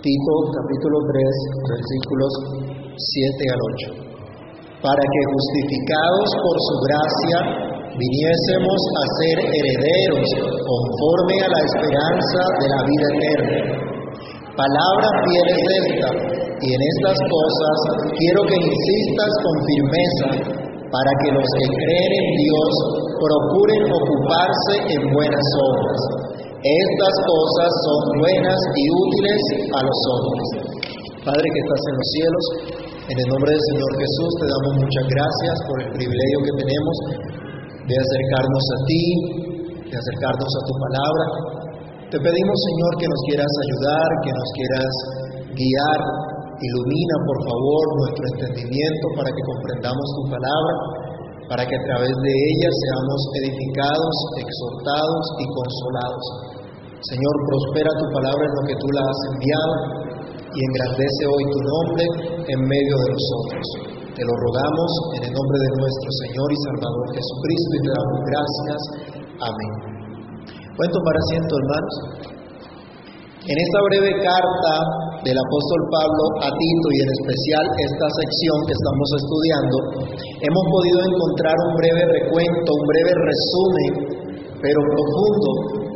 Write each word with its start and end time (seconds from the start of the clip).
Tito 0.00 0.34
capítulo 0.56 0.96
3, 1.12 1.76
versículos 1.76 2.32
7 2.88 3.52
al 3.52 3.60
8. 4.00 4.80
Para 4.80 4.96
que 4.96 5.20
justificados 5.28 6.28
por 6.40 6.56
su 6.56 6.74
gracia 6.88 7.38
viniésemos 8.00 8.80
a 8.96 9.02
ser 9.20 9.36
herederos 9.44 10.24
conforme 10.56 11.36
a 11.44 11.52
la 11.52 11.60
esperanza 11.68 12.42
de 12.64 12.66
la 12.72 12.80
vida 12.80 13.08
eterna. 13.12 13.60
Palabra 14.56 15.08
fiel 15.20 15.46
es 15.52 15.64
esta, 15.84 16.08
y 16.48 16.66
en 16.72 16.80
estas 16.96 17.18
cosas 17.20 17.76
quiero 18.16 18.40
que 18.48 18.56
insistas 18.56 19.32
con 19.44 19.54
firmeza 19.68 20.28
para 20.88 21.12
que 21.20 21.28
los 21.28 21.44
que 21.44 21.66
creen 21.76 22.12
en 22.24 22.28
Dios 22.40 22.72
procuren 23.20 23.82
ocuparse 23.84 24.74
en 24.96 25.00
buenas 25.12 25.46
obras. 25.60 26.00
Estas 26.60 27.14
cosas 27.24 27.70
son 27.88 28.20
buenas 28.20 28.60
y 28.76 28.84
útiles 28.92 29.42
a 29.72 29.80
los 29.80 29.98
hombres. 30.12 30.48
Padre 31.24 31.40
que 31.40 31.60
estás 31.64 31.82
en 31.88 31.94
los 31.96 32.08
cielos, 32.12 32.44
en 33.00 33.16
el 33.16 33.28
nombre 33.32 33.48
del 33.48 33.64
Señor 33.64 33.90
Jesús 33.96 34.30
te 34.36 34.44
damos 34.44 34.72
muchas 34.84 35.06
gracias 35.08 35.54
por 35.64 35.76
el 35.80 35.90
privilegio 35.96 36.38
que 36.44 36.54
tenemos 36.60 36.96
de 37.88 37.96
acercarnos 37.96 38.64
a 38.76 38.78
ti, 38.84 39.04
de 39.88 39.96
acercarnos 40.04 40.52
a 40.52 40.62
tu 40.68 40.74
palabra. 40.84 41.24
Te 42.12 42.18
pedimos, 42.20 42.56
Señor, 42.60 42.92
que 43.00 43.08
nos 43.08 43.20
quieras 43.24 43.52
ayudar, 43.64 44.08
que 44.20 44.32
nos 44.36 44.48
quieras 44.52 44.92
guiar. 45.56 46.00
Ilumina, 46.60 47.16
por 47.24 47.38
favor, 47.40 47.84
nuestro 48.04 48.24
entendimiento 48.36 49.04
para 49.16 49.32
que 49.32 49.42
comprendamos 49.48 50.06
tu 50.12 50.22
palabra, 50.28 50.72
para 51.50 51.66
que 51.66 51.74
a 51.74 51.82
través 51.82 52.14
de 52.14 52.30
ella 52.30 52.70
seamos 52.70 53.20
edificados, 53.42 54.14
exhortados 54.38 55.24
y 55.42 55.44
consolados. 55.50 56.24
Señor, 57.10 57.34
prospera 57.50 57.90
tu 57.90 58.06
palabra 58.14 58.44
en 58.46 58.54
lo 58.54 58.62
que 58.70 58.76
tú 58.78 58.86
la 58.94 59.02
has 59.02 59.20
enviado 59.34 59.74
y 60.46 60.58
engrandece 60.62 61.22
hoy 61.26 61.42
tu 61.50 61.60
nombre 61.66 62.04
en 62.54 62.60
medio 62.70 62.94
de 63.02 63.08
nosotros. 63.18 63.64
Te 64.14 64.22
lo 64.22 64.34
rogamos 64.46 64.90
en 65.18 65.22
el 65.26 65.32
nombre 65.34 65.58
de 65.58 65.70
nuestro 65.74 66.10
Señor 66.22 66.48
y 66.54 66.58
Salvador 66.70 67.06
Jesucristo 67.18 67.72
y 67.74 67.82
te 67.82 67.90
damos 67.98 68.18
gracias. 68.30 68.80
Amén. 69.42 69.72
Pueden 70.78 70.92
tomar 70.94 71.14
asiento, 71.18 71.50
hermanos. 71.50 71.94
En 73.42 73.56
esta 73.58 73.78
breve 73.90 74.12
carta 74.22 74.74
del 75.24 75.36
apóstol 75.36 75.80
Pablo 75.92 76.24
a 76.40 76.48
Tito 76.48 76.88
y 76.96 76.98
en 77.04 77.10
especial 77.12 77.64
esta 77.64 78.08
sección 78.24 78.56
que 78.64 78.74
estamos 78.76 79.08
estudiando, 79.20 79.76
hemos 80.40 80.64
podido 80.72 80.98
encontrar 81.04 81.56
un 81.60 81.72
breve 81.76 82.02
recuento, 82.20 82.68
un 82.72 82.86
breve 82.88 83.12
resumen, 83.12 83.90
pero 84.60 84.78
profundo, 84.80 85.50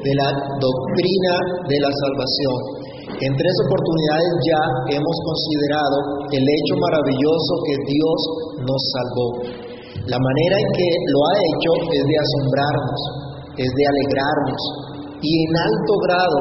de 0.04 0.12
la 0.20 0.28
doctrina 0.60 1.34
de 1.64 1.78
la 1.80 1.92
salvación. 1.92 2.58
En 3.14 3.32
tres 3.32 3.56
oportunidades 3.64 4.32
ya 4.44 4.62
hemos 4.92 5.16
considerado 5.24 5.96
el 6.28 6.44
hecho 6.44 6.74
maravilloso 6.76 7.52
que 7.64 7.76
Dios 7.88 8.18
nos 8.68 8.82
salvó. 8.92 9.28
La 10.04 10.20
manera 10.20 10.56
en 10.60 10.68
que 10.76 10.88
lo 11.08 11.18
ha 11.24 11.34
hecho 11.40 11.72
es 11.88 12.02
de 12.04 12.16
asombrarnos, 12.20 13.00
es 13.56 13.70
de 13.72 13.84
alegrarnos 13.88 14.62
y 15.24 15.30
en 15.48 15.52
alto 15.56 15.94
grado 16.04 16.38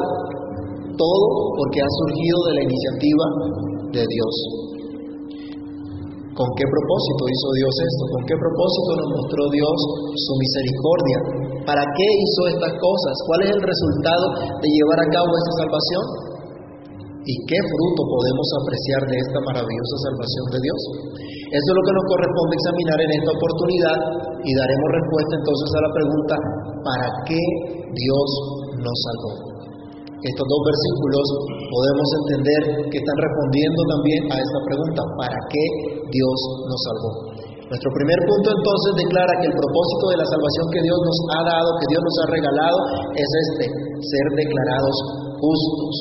todo 0.97 1.25
porque 1.57 1.79
ha 1.81 1.89
surgido 1.89 2.37
de 2.47 2.53
la 2.57 2.63
iniciativa 2.63 3.25
de 3.93 4.03
Dios. 4.03 4.35
¿Con 6.33 6.49
qué 6.57 6.65
propósito 6.65 7.21
hizo 7.29 7.47
Dios 7.61 7.73
esto? 7.77 8.03
¿Con 8.09 8.21
qué 8.25 8.35
propósito 8.41 8.89
nos 8.97 9.09
mostró 9.21 9.41
Dios 9.53 9.77
su 10.17 10.33
misericordia? 10.33 11.17
¿Para 11.61 11.85
qué 11.85 12.07
hizo 12.09 12.41
estas 12.57 12.73
cosas? 12.73 13.13
¿Cuál 13.29 13.39
es 13.45 13.49
el 13.53 13.61
resultado 13.61 14.25
de 14.57 14.67
llevar 14.67 14.99
a 15.05 15.07
cabo 15.13 15.29
esta 15.29 15.53
salvación? 15.61 16.33
¿Y 17.21 17.33
qué 17.47 17.59
fruto 17.69 18.01
podemos 18.01 18.47
apreciar 18.65 19.01
de 19.13 19.17
esta 19.21 19.39
maravillosa 19.45 19.95
salvación 20.09 20.45
de 20.57 20.59
Dios? 20.65 20.81
Eso 21.53 21.67
es 21.69 21.75
lo 21.77 21.83
que 21.85 21.95
nos 22.01 22.05
corresponde 22.09 22.53
examinar 22.57 22.97
en 22.97 23.11
esta 23.13 23.31
oportunidad 23.37 23.97
y 24.41 24.51
daremos 24.57 24.89
respuesta 24.89 25.33
entonces 25.37 25.69
a 25.69 25.81
la 25.85 25.91
pregunta, 25.93 26.35
¿para 26.81 27.07
qué 27.29 27.43
Dios 27.93 28.29
nos 28.81 28.97
salvó? 29.05 29.52
Estos 30.23 30.47
dos 30.47 30.61
versículos 30.63 31.25
podemos 31.67 32.07
entender 32.23 32.61
que 32.87 32.95
están 32.95 33.17
respondiendo 33.19 33.79
también 33.91 34.21
a 34.31 34.35
esta 34.39 34.59
pregunta, 34.71 35.01
¿para 35.19 35.39
qué 35.51 35.65
Dios 36.15 36.37
nos 36.63 36.79
salvó? 36.79 37.11
Nuestro 37.67 37.91
primer 37.91 38.19
punto 38.31 38.47
entonces 38.55 38.91
declara 39.03 39.33
que 39.43 39.51
el 39.51 39.55
propósito 39.59 40.05
de 40.15 40.17
la 40.23 40.27
salvación 40.31 40.65
que 40.71 40.83
Dios 40.87 40.99
nos 41.03 41.19
ha 41.27 41.41
dado, 41.43 41.67
que 41.75 41.89
Dios 41.91 42.03
nos 42.07 42.17
ha 42.23 42.27
regalado, 42.31 42.79
es 43.19 43.29
este, 43.51 43.65
ser 43.99 44.25
declarados 44.39 44.95
justos, 45.43 45.93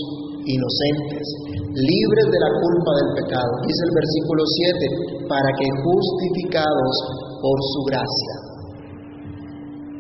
inocentes, 0.47 1.27
libres 1.75 2.27
de 2.31 2.39
la 2.47 2.51
culpa 2.63 2.91
del 3.03 3.11
pecado. 3.27 3.51
Dice 3.67 3.83
el 3.91 3.95
versículo 3.99 4.43
7, 4.47 5.27
para 5.27 5.51
que 5.51 5.67
justificados 5.83 6.95
por 7.43 7.59
su 7.75 7.81
gracia, 7.91 8.35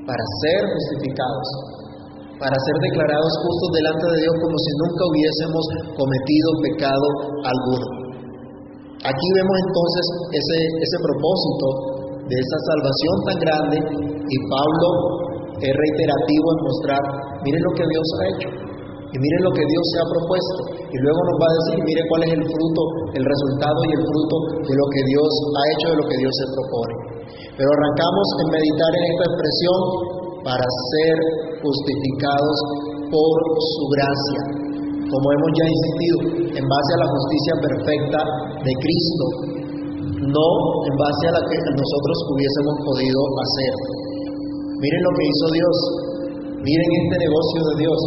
para 0.06 0.22
ser 0.46 0.60
justificados 0.78 1.81
para 2.42 2.58
ser 2.58 2.76
declarados 2.90 3.32
justos 3.38 3.70
delante 3.70 4.06
de 4.10 4.18
Dios 4.26 4.34
como 4.42 4.56
si 4.58 4.70
nunca 4.82 5.02
hubiésemos 5.06 5.64
cometido 5.94 6.48
pecado 6.66 7.06
alguno. 7.46 7.86
Aquí 9.06 9.26
vemos 9.38 9.56
entonces 9.62 10.04
ese, 10.34 10.58
ese 10.82 10.98
propósito 11.06 11.66
de 12.26 12.36
esa 12.38 12.58
salvación 12.66 13.14
tan 13.30 13.38
grande 13.46 13.76
y 14.26 14.36
Pablo 14.50 14.88
es 15.62 15.70
reiterativo 15.70 16.46
en 16.50 16.60
mostrar, 16.66 17.02
miren 17.46 17.62
lo 17.62 17.72
que 17.78 17.86
Dios 17.86 18.06
ha 18.10 18.22
hecho 18.34 18.48
y 19.12 19.16
miren 19.22 19.42
lo 19.46 19.52
que 19.54 19.62
Dios 19.62 19.84
se 19.94 19.96
ha 20.02 20.06
propuesto 20.10 20.60
y 20.90 20.96
luego 20.98 21.20
nos 21.22 21.36
va 21.38 21.46
a 21.46 21.58
decir, 21.62 21.76
mire 21.86 22.02
cuál 22.10 22.22
es 22.26 22.32
el 22.34 22.42
fruto, 22.42 22.82
el 23.14 23.22
resultado 23.22 23.78
y 23.86 23.90
el 23.94 24.02
fruto 24.02 24.36
de 24.66 24.74
lo 24.74 24.86
que 24.90 25.02
Dios 25.14 25.30
ha 25.30 25.64
hecho, 25.78 25.86
de 25.94 25.98
lo 26.02 26.06
que 26.10 26.18
Dios 26.18 26.34
se 26.34 26.46
propone. 26.58 26.94
Pero 27.54 27.68
arrancamos 27.70 28.26
en 28.42 28.48
meditar 28.50 28.90
en 28.98 29.04
esta 29.14 29.24
expresión 29.30 29.78
para 30.42 30.66
ser 30.66 31.16
justificados 31.62 32.56
por 33.08 33.34
su 33.56 33.84
gracia, 33.94 34.40
como 35.06 35.26
hemos 35.30 35.50
ya 35.54 35.66
insistido, 35.70 36.16
en 36.58 36.64
base 36.66 36.90
a 36.92 37.02
la 37.02 37.08
justicia 37.08 37.54
perfecta 37.62 38.20
de 38.66 38.72
Cristo, 38.82 39.24
no 40.26 40.48
en 40.90 40.94
base 40.98 41.24
a 41.30 41.32
la 41.38 41.42
que 41.46 41.58
nosotros 41.78 42.16
hubiésemos 42.34 42.74
podido 42.84 43.20
hacer. 43.38 43.72
Miren 44.82 45.02
lo 45.06 45.12
que 45.14 45.24
hizo 45.30 45.46
Dios, 45.54 45.76
miren 46.66 46.90
este 47.06 47.16
negocio 47.22 47.60
de 47.70 47.74
Dios. 47.86 48.00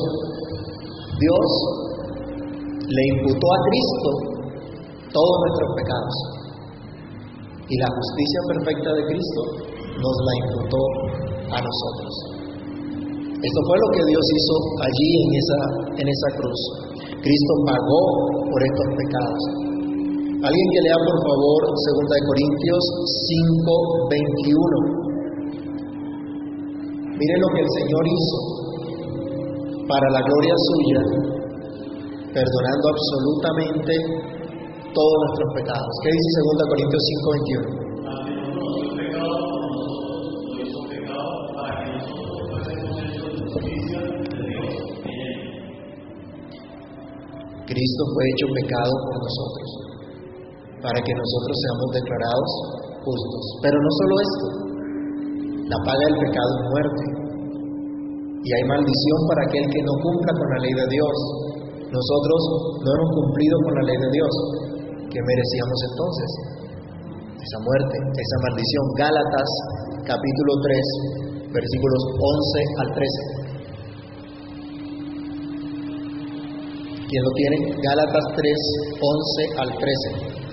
Dios 1.16 1.48
le 2.84 3.04
imputó 3.16 3.48
a 3.48 3.60
Cristo 3.72 4.10
todos 5.16 5.36
nuestros 5.48 5.70
pecados. 5.80 6.16
Y 7.66 7.76
la 7.80 7.88
justicia 7.88 8.40
perfecta 8.52 8.90
de 8.94 9.04
Cristo 9.10 9.42
nos 9.96 10.16
la 10.22 10.34
imputó 10.44 10.82
a 11.56 11.60
nosotros. 11.64 12.35
Esto 13.36 13.60
fue 13.68 13.76
lo 13.76 13.90
que 13.92 14.04
Dios 14.08 14.26
hizo 14.32 14.56
allí 14.80 15.10
en 15.20 15.32
esa, 15.36 15.60
en 16.00 16.08
esa 16.08 16.30
cruz. 16.40 16.62
Cristo 17.20 17.54
pagó 17.68 18.04
por 18.48 18.60
estos 18.64 18.88
pecados. 18.96 19.42
Alguien 20.46 20.68
que 20.72 20.82
lea 20.86 21.00
por 21.04 21.20
favor 21.26 21.60
2 21.68 22.06
Corintios 22.32 22.84
5, 23.60 24.08
21. 24.14 25.16
Miren 27.18 27.40
lo 27.42 27.50
que 27.56 27.62
el 27.66 27.72
Señor 27.76 28.04
hizo 28.08 28.40
para 29.88 30.08
la 30.12 30.22
gloria 30.22 30.56
suya, 30.56 31.02
perdonando 32.30 32.86
absolutamente 32.88 33.94
todos 34.96 35.16
nuestros 35.28 35.50
pecados. 35.60 35.92
¿Qué 36.04 36.10
dice 36.14 36.40
2 36.40 36.72
Corintios 36.72 37.04
5, 37.04 37.85
Cristo 47.86 48.04
fue 48.18 48.24
hecho 48.34 48.48
pecado 48.50 48.94
por 48.98 49.18
nosotros, 49.22 49.68
para 50.82 51.00
que 51.06 51.14
nosotros 51.14 51.54
seamos 51.54 51.90
declarados 51.94 52.50
justos. 53.06 53.44
Pero 53.62 53.78
no 53.78 53.92
solo 53.94 54.14
esto, 54.26 54.48
la 55.70 55.78
paga 55.86 56.02
del 56.02 56.18
pecado 56.18 56.50
es 56.50 56.64
muerte. 56.66 57.04
Y 58.42 58.50
hay 58.58 58.64
maldición 58.66 59.20
para 59.30 59.42
aquel 59.46 59.66
que 59.70 59.82
no 59.86 59.94
cumpla 60.02 60.32
con 60.34 60.48
la 60.50 60.60
ley 60.66 60.74
de 60.74 60.88
Dios. 60.98 61.18
Nosotros 61.94 62.40
no 62.82 62.90
hemos 62.90 63.10
cumplido 63.22 63.56
con 63.70 63.74
la 63.78 63.84
ley 63.86 63.98
de 64.02 64.10
Dios. 64.18 64.34
¿Qué 65.06 65.20
merecíamos 65.22 65.80
entonces? 65.86 66.30
Esa 67.38 67.60
muerte, 67.70 67.96
esa 68.02 68.38
maldición. 68.50 68.86
Gálatas 68.98 69.50
capítulo 70.10 70.52
3, 71.54 71.54
versículos 71.54 72.02
11 72.18 72.82
al 72.82 72.90
13. 72.98 73.35
¿Quién 77.08 77.24
lo 77.24 77.32
tiene? 77.36 77.58
Gálatas 77.84 78.26
3, 78.36 78.54
11 79.00 79.62
al 79.62 79.70
13. 79.78 80.45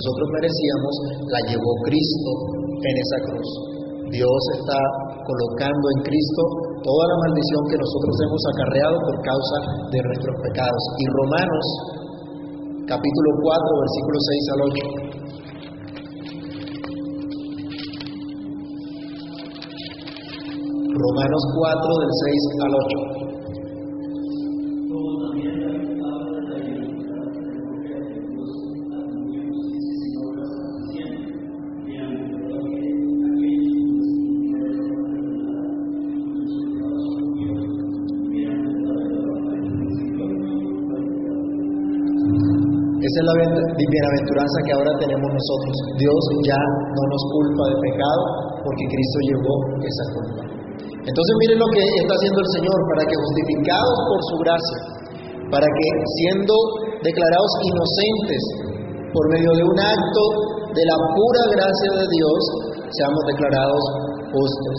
Nosotros 0.00 0.32
merecíamos 0.32 0.94
la 1.28 1.40
llevó 1.44 1.70
Cristo 1.84 2.30
en 2.72 2.94
esa 3.04 3.18
cruz. 3.28 3.48
Dios 4.08 4.40
está 4.56 4.80
colocando 5.28 5.84
en 5.92 6.08
Cristo 6.08 6.42
toda 6.80 7.04
la 7.04 7.16
maldición 7.28 7.68
que 7.68 7.76
nosotros 7.76 8.14
hemos 8.24 8.42
acarreado 8.48 8.96
por 8.96 9.16
causa 9.20 9.56
de 9.92 10.00
nuestros 10.00 10.36
pecados. 10.40 10.82
Y 10.96 11.04
Romanos 11.04 11.66
capítulo 12.88 13.28
4, 13.44 13.60
versículo 13.84 14.16
6 14.24 14.48
al 14.48 14.60
8. 14.72 15.20
Romanos 20.96 21.42
4 21.60 21.76
del 22.00 22.12
6 22.24 22.56
al 22.64 22.72
8. 22.72 23.19
Bienaventuranza 43.88 44.56
que 44.66 44.72
ahora 44.76 44.92
tenemos 45.00 45.28
nosotros. 45.30 45.74
Dios 45.96 46.20
ya 46.44 46.60
no 46.92 47.02
nos 47.08 47.22
culpa 47.32 47.64
de 47.70 47.76
pecado 47.80 48.22
porque 48.66 48.84
Cristo 48.84 49.18
llevó 49.24 49.54
esa 49.80 50.04
culpa. 50.12 50.42
Entonces 51.00 51.34
miren 51.40 51.58
lo 51.58 51.68
que 51.72 51.80
está 51.80 52.12
haciendo 52.12 52.40
el 52.44 52.50
Señor 52.60 52.78
para 52.92 53.02
que 53.08 53.16
justificados 53.16 53.96
por 54.04 54.20
su 54.28 54.36
gracia, 54.44 54.78
para 55.48 55.64
que 55.64 55.86
siendo 56.20 56.54
declarados 57.00 57.52
inocentes 57.64 58.42
por 59.10 59.24
medio 59.32 59.50
de 59.56 59.64
un 59.64 59.78
acto 59.80 60.24
de 60.76 60.84
la 60.84 60.96
pura 61.16 61.42
gracia 61.56 61.90
de 61.98 62.06
Dios, 62.06 62.40
seamos 62.92 63.22
declarados 63.32 63.82
justos. 64.28 64.76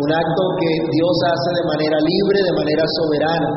Un 0.00 0.10
acto 0.10 0.42
que 0.58 0.70
Dios 0.90 1.14
hace 1.28 1.50
de 1.60 1.64
manera 1.70 1.98
libre, 2.02 2.38
de 2.40 2.54
manera 2.56 2.84
soberana, 2.98 3.50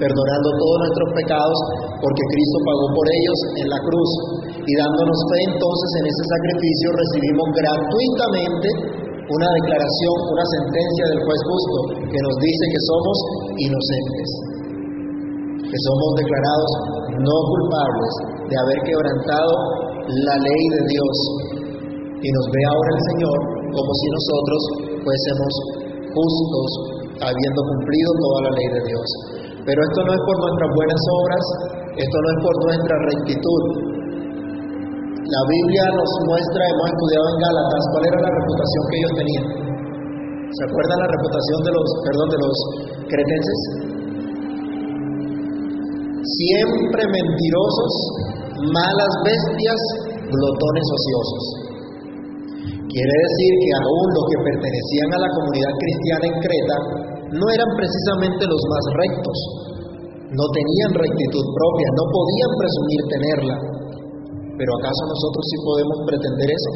perdonando 0.00 0.48
todos 0.60 0.76
nuestros 0.82 1.08
pecados, 1.14 1.58
porque 2.00 2.24
Cristo 2.32 2.58
pagó 2.66 2.86
por 2.92 3.06
ellos 3.08 3.38
en 3.60 3.68
la 3.72 3.80
cruz. 3.80 4.10
Y 4.66 4.72
dándonos 4.76 5.18
fe 5.30 5.38
entonces 5.54 5.90
en 6.00 6.04
ese 6.10 6.24
sacrificio 6.26 6.86
recibimos 6.92 7.46
gratuitamente 7.54 8.68
una 9.26 9.48
declaración, 9.62 10.16
una 10.30 10.46
sentencia 10.46 11.04
del 11.10 11.20
juez 11.26 11.40
justo 11.46 11.78
que 11.98 12.20
nos 12.22 12.36
dice 12.38 12.64
que 12.70 12.80
somos 12.86 13.16
inocentes, 13.58 14.28
que 15.66 15.78
somos 15.82 16.10
declarados 16.18 16.70
no 17.26 17.36
culpables 17.50 18.12
de 18.46 18.54
haber 18.54 18.78
quebrantado 18.86 19.52
la 20.06 20.36
ley 20.38 20.62
de 20.78 20.82
Dios. 20.86 21.16
Y 22.22 22.28
nos 22.32 22.46
ve 22.50 22.60
ahora 22.70 22.90
el 22.96 23.02
Señor 23.14 23.38
como 23.70 23.90
si 23.92 24.06
nosotros 24.14 24.60
fuésemos 25.04 25.52
justos 26.14 26.68
habiendo 27.20 27.60
cumplido 27.66 28.10
toda 28.20 28.38
la 28.46 28.52
ley 28.56 28.68
de 28.78 28.82
Dios. 28.88 29.08
Pero 29.66 29.78
esto 29.82 30.00
no 30.06 30.12
es 30.14 30.22
por 30.22 30.36
nuestras 30.46 30.70
buenas 30.78 31.02
obras, 31.10 31.44
esto 31.96 32.16
no 32.20 32.28
es 32.28 32.38
por 32.44 32.54
nuestra 32.68 32.96
rectitud. 33.08 33.62
La 35.26 35.42
Biblia 35.48 35.84
nos 35.96 36.12
muestra, 36.28 36.60
hemos 36.60 36.86
estudiado 36.92 37.26
en 37.32 37.38
Gálatas, 37.40 37.82
cuál 37.90 38.04
era 38.04 38.18
la 38.20 38.32
reputación 38.36 38.82
que 38.86 38.96
ellos 39.00 39.14
tenían. 39.16 39.46
¿Se 40.46 40.62
acuerdan 40.68 40.98
la 41.02 41.10
reputación 41.10 41.58
de 41.66 41.72
los, 41.72 41.86
perdón, 42.04 42.28
de 42.30 42.40
los 42.44 42.56
cretenses? 43.10 43.60
Siempre 46.20 47.02
mentirosos, 47.10 47.92
malas 48.70 49.12
bestias, 49.24 49.80
glotones 50.30 50.86
ociosos. 50.86 51.44
Quiere 52.86 53.16
decir 53.24 53.52
que 53.66 53.72
aún 53.82 54.06
los 54.14 54.24
que 54.30 54.38
pertenecían 54.46 55.10
a 55.16 55.22
la 55.26 55.30
comunidad 55.32 55.72
cristiana 55.80 56.24
en 56.28 56.36
Creta 56.44 56.76
no 57.40 57.46
eran 57.50 57.70
precisamente 57.76 58.42
los 58.46 58.62
más 58.68 58.84
rectos, 59.00 59.38
no 60.34 60.44
tenían 60.50 60.90
rectitud 60.96 61.44
propia, 61.54 61.88
no 61.94 62.04
podían 62.10 62.52
presumir 62.58 63.00
tenerla. 63.06 63.56
Pero 64.56 64.70
¿acaso 64.80 65.02
nosotros 65.06 65.42
sí 65.46 65.56
podemos 65.62 65.98
pretender 66.08 66.48
eso? 66.50 66.72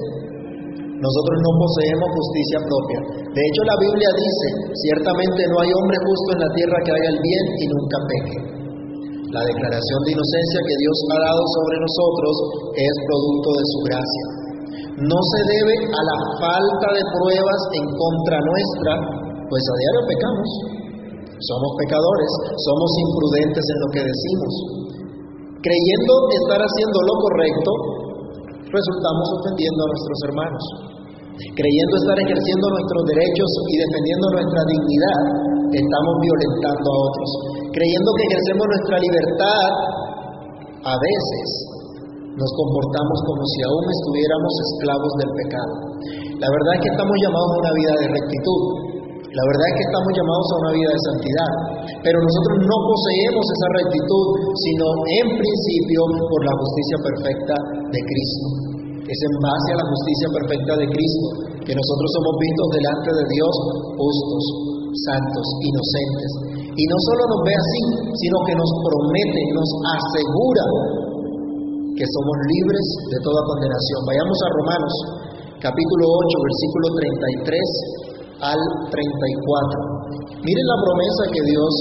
Nosotros 1.00 1.37
no 1.41 1.52
poseemos 1.56 2.08
justicia 2.12 2.58
propia. 2.61 3.00
De 3.32 3.43
hecho, 3.43 3.62
la 3.64 3.76
Biblia 3.81 4.11
dice, 4.20 4.47
ciertamente 4.85 5.41
no 5.49 5.56
hay 5.64 5.70
hombre 5.73 5.97
justo 6.05 6.29
en 6.37 6.41
la 6.44 6.50
tierra 6.52 6.79
que 6.85 6.93
haga 6.93 7.08
el 7.08 7.20
bien 7.25 7.44
y 7.56 7.64
nunca 7.73 7.97
peque. 8.05 8.38
La 9.32 9.43
declaración 9.47 10.00
de 10.05 10.12
inocencia 10.12 10.61
que 10.61 10.76
Dios 10.76 10.96
ha 11.08 11.20
dado 11.25 11.43
sobre 11.56 11.76
nosotros 11.81 12.35
es 12.76 12.94
producto 13.06 13.49
de 13.56 13.64
su 13.64 13.79
gracia. 13.88 14.25
No 15.00 15.19
se 15.23 15.41
debe 15.49 15.75
a 15.88 16.03
la 16.05 16.19
falta 16.37 16.88
de 16.93 17.05
pruebas 17.17 17.61
en 17.81 17.87
contra 17.96 18.37
nuestra, 18.44 18.93
pues 19.49 19.62
a 19.64 19.75
diario 19.81 20.03
pecamos. 20.05 20.80
Somos 21.40 21.70
pecadores, 21.81 22.31
somos 22.69 22.90
imprudentes 23.00 23.64
en 23.64 23.78
lo 23.81 23.88
que 23.96 24.02
decimos. 24.04 24.52
Creyendo 25.60 26.12
estar 26.37 26.60
haciendo 26.60 26.98
lo 27.00 27.14
correcto, 27.16 27.70
resultamos 28.69 29.26
ofendiendo 29.40 29.81
a 29.81 29.88
nuestros 29.88 30.19
hermanos. 30.28 30.64
Creyendo 31.40 31.94
estar 31.96 32.19
ejerciendo 32.20 32.66
nuestros 32.69 33.02
derechos 33.08 33.50
y 33.72 33.75
defendiendo 33.81 34.26
nuestra 34.37 34.62
dignidad, 34.69 35.19
estamos 35.72 36.14
violentando 36.20 36.87
a 36.92 36.98
otros. 37.08 37.31
Creyendo 37.72 38.10
que 38.12 38.25
ejercemos 38.28 38.64
nuestra 38.69 38.96
libertad, 39.00 39.69
a 40.84 40.94
veces 40.96 41.46
nos 42.36 42.50
comportamos 42.56 43.19
como 43.25 43.43
si 43.48 43.60
aún 43.64 43.84
estuviéramos 43.88 44.52
esclavos 44.60 45.12
del 45.25 45.32
pecado. 45.40 45.75
La 46.40 46.48
verdad 46.48 46.72
es 46.76 46.81
que 46.84 46.93
estamos 46.93 47.16
llamados 47.20 47.48
a 47.48 47.60
una 47.64 47.72
vida 47.76 47.94
de 48.00 48.06
rectitud, 48.16 48.62
la 49.31 49.44
verdad 49.47 49.67
es 49.71 49.75
que 49.79 49.87
estamos 49.87 50.11
llamados 50.11 50.49
a 50.50 50.56
una 50.59 50.73
vida 50.75 50.91
de 50.91 51.03
santidad, 51.06 51.50
pero 52.03 52.19
nosotros 52.19 52.56
no 52.67 52.77
poseemos 52.82 53.44
esa 53.47 53.69
rectitud, 53.79 54.27
sino 54.59 54.87
en 55.23 55.27
principio 55.38 56.00
por 56.27 56.41
la 56.43 56.55
justicia 56.59 56.99
perfecta 56.99 57.55
de 57.94 58.00
Cristo. 58.11 58.47
Es 59.06 59.19
en 59.22 59.34
base 59.39 59.69
a 59.70 59.79
la 59.79 59.87
justicia 59.87 60.29
perfecta 60.34 60.72
de 60.82 60.87
Cristo 60.91 61.27
que 61.63 61.75
nosotros 61.79 62.08
somos 62.10 62.34
vistos 62.43 62.69
delante 62.75 63.10
de 63.10 63.25
Dios 63.31 63.55
justos, 64.03 64.44
santos, 65.06 65.46
inocentes. 65.63 66.31
Y 66.75 66.84
no 66.91 66.99
solo 66.99 67.22
nos 67.31 67.41
ve 67.46 67.55
así, 67.55 67.82
sino 68.10 68.37
que 68.51 68.55
nos 68.58 68.70
promete, 68.82 69.41
nos 69.55 69.70
asegura 69.94 70.65
que 71.94 72.06
somos 72.06 72.37
libres 72.51 72.87
de 73.15 73.19
toda 73.22 73.46
condenación. 73.46 73.99
Vayamos 74.10 74.39
a 74.43 74.49
Romanos 74.58 74.94
capítulo 75.63 76.03
8, 76.19 76.34
versículo 76.51 76.87
33 76.99 78.09
al 78.41 78.61
34. 78.89 80.20
Miren 80.41 80.67
la 80.67 80.79
promesa 80.81 81.23
que 81.32 81.43
Dios 81.44 81.73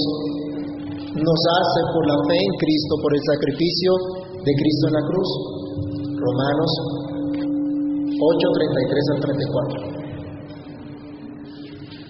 nos 1.16 1.40
hace 1.40 1.80
por 1.92 2.04
la 2.06 2.18
fe 2.28 2.36
en 2.36 2.52
Cristo, 2.60 2.92
por 3.00 3.12
el 3.16 3.22
sacrificio 3.24 3.90
de 4.44 4.52
Cristo 4.54 4.84
en 4.88 4.94
la 4.94 5.04
cruz. 5.08 5.30
Romanos 6.20 6.72
8, 8.20 8.20
33 8.20 9.04
al 9.16 9.20
34. 9.24 9.90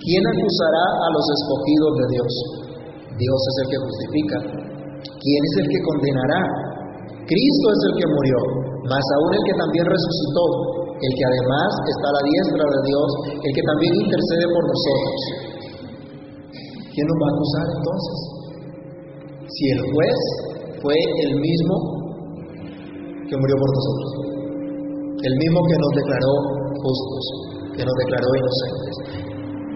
¿Quién 0.00 0.22
acusará 0.26 0.86
a 0.90 1.08
los 1.14 1.26
escogidos 1.30 1.92
de 2.00 2.06
Dios? 2.10 2.32
Dios 3.20 3.40
es 3.46 3.56
el 3.62 3.66
que 3.70 3.78
justifica. 3.84 4.36
¿Quién 5.06 5.40
es 5.44 5.54
el 5.60 5.66
que 5.70 5.80
condenará? 5.86 6.40
Cristo 7.30 7.66
es 7.70 7.80
el 7.86 7.94
que 8.00 8.08
murió, 8.10 8.38
más 8.90 9.04
aún 9.14 9.30
el 9.30 9.44
que 9.46 9.54
también 9.54 9.86
resucitó, 9.86 10.44
el 11.00 11.12
que 11.16 11.24
además 11.24 11.70
está 11.88 12.06
a 12.12 12.16
la 12.16 12.22
diestra 12.28 12.64
de 12.64 12.80
Dios, 12.84 13.08
el 13.40 13.52
que 13.56 13.64
también 13.64 13.92
intercede 14.04 14.46
por 14.52 14.64
nosotros. 14.68 15.20
¿Quién 16.92 17.06
nos 17.08 17.18
va 17.20 17.26
a 17.26 17.32
acusar 17.32 17.66
entonces? 17.80 18.18
Si 19.48 19.64
el 19.72 19.80
juez 19.80 20.18
fue 20.84 20.96
el 21.24 21.32
mismo 21.40 21.74
que 23.24 23.34
murió 23.34 23.56
por 23.56 23.70
nosotros, 23.72 24.10
el 25.24 25.34
mismo 25.40 25.58
que 25.64 25.76
nos 25.80 25.92
declaró 26.04 26.32
justos, 26.84 27.24
que 27.76 27.84
nos 27.84 27.96
declaró 28.04 28.28
inocentes. 28.36 28.94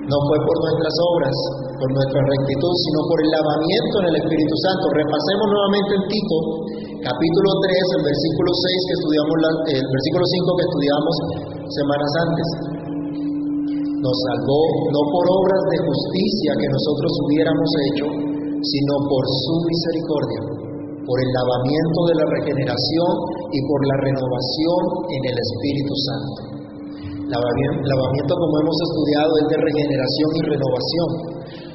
No 0.04 0.18
fue 0.28 0.36
por 0.44 0.56
nuestras 0.60 0.94
obras, 1.00 1.36
por 1.80 1.88
nuestra 1.88 2.20
rectitud, 2.20 2.74
sino 2.76 3.00
por 3.08 3.18
el 3.24 3.30
lavamiento 3.32 3.94
en 4.04 4.06
el 4.12 4.16
Espíritu 4.20 4.54
Santo. 4.60 4.84
Repasemos 4.92 5.46
nuevamente 5.48 5.90
en 5.96 6.04
Tito, 6.12 6.38
capítulo 7.04 7.50
3, 7.60 8.00
el 8.00 8.02
versículo 8.08 8.48
6 8.48 8.88
que 8.88 8.96
estudiamos, 8.96 9.36
el 9.76 9.86
versículo 9.92 10.24
5 10.24 10.56
que 10.56 10.64
estudiamos 10.64 11.14
semanas 11.68 12.10
antes. 12.24 12.48
Nos 14.00 14.16
salvó 14.32 14.62
no 14.88 15.00
por 15.12 15.24
obras 15.28 15.62
de 15.68 15.78
justicia 15.84 16.50
que 16.60 16.68
nosotros 16.72 17.10
hubiéramos 17.28 17.70
hecho, 17.88 18.06
sino 18.08 18.94
por 19.04 19.24
su 19.24 19.54
misericordia, 19.68 20.40
por 21.04 21.16
el 21.20 21.28
lavamiento 21.28 22.00
de 22.08 22.14
la 22.20 22.26
regeneración 22.40 23.10
y 23.52 23.58
por 23.68 23.80
la 23.84 23.96
renovación 24.08 24.80
en 25.12 25.22
el 25.28 25.36
Espíritu 25.36 25.94
Santo. 26.08 26.40
Lavamiento, 27.28 28.32
como 28.32 28.54
hemos 28.64 28.78
estudiado, 28.80 29.32
es 29.44 29.46
de 29.52 29.58
regeneración 29.60 30.30
y 30.36 30.40
renovación, 30.56 31.08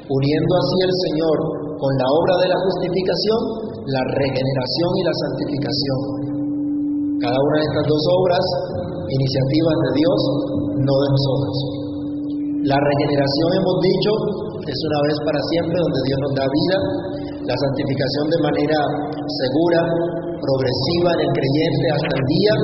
uniendo 0.09 0.53
así 0.57 0.77
el 0.85 0.93
Señor 1.09 1.37
con 1.77 1.91
la 1.97 2.07
obra 2.17 2.33
de 2.45 2.47
la 2.49 2.59
justificación, 2.65 3.68
la 3.87 4.03
regeneración 4.19 4.89
y 4.95 5.01
la 5.03 5.15
santificación. 5.15 5.99
Cada 7.19 7.39
una 7.39 7.55
de 7.59 7.65
estas 7.67 7.85
dos 7.87 8.03
obras, 8.19 8.43
iniciativas 9.07 9.77
de 9.79 9.91
Dios, 9.99 10.19
no 10.83 10.95
de 10.99 11.07
nosotros. 11.11 11.55
La 12.67 12.79
regeneración, 12.79 13.49
hemos 13.55 13.77
dicho, 13.79 14.11
es 14.67 14.79
una 14.83 14.99
vez 15.07 15.17
para 15.23 15.39
siempre 15.51 15.77
donde 15.79 16.01
Dios 16.03 16.19
nos 16.19 16.33
da 16.35 16.45
vida. 16.47 16.77
La 17.47 17.55
santificación 17.55 18.25
de 18.29 18.39
manera 18.43 18.79
segura, 19.25 19.79
progresiva 20.39 21.09
en 21.15 21.21
el 21.23 21.31
creyente 21.35 21.85
hasta 21.95 22.13
el 22.19 22.25
día 22.27 22.55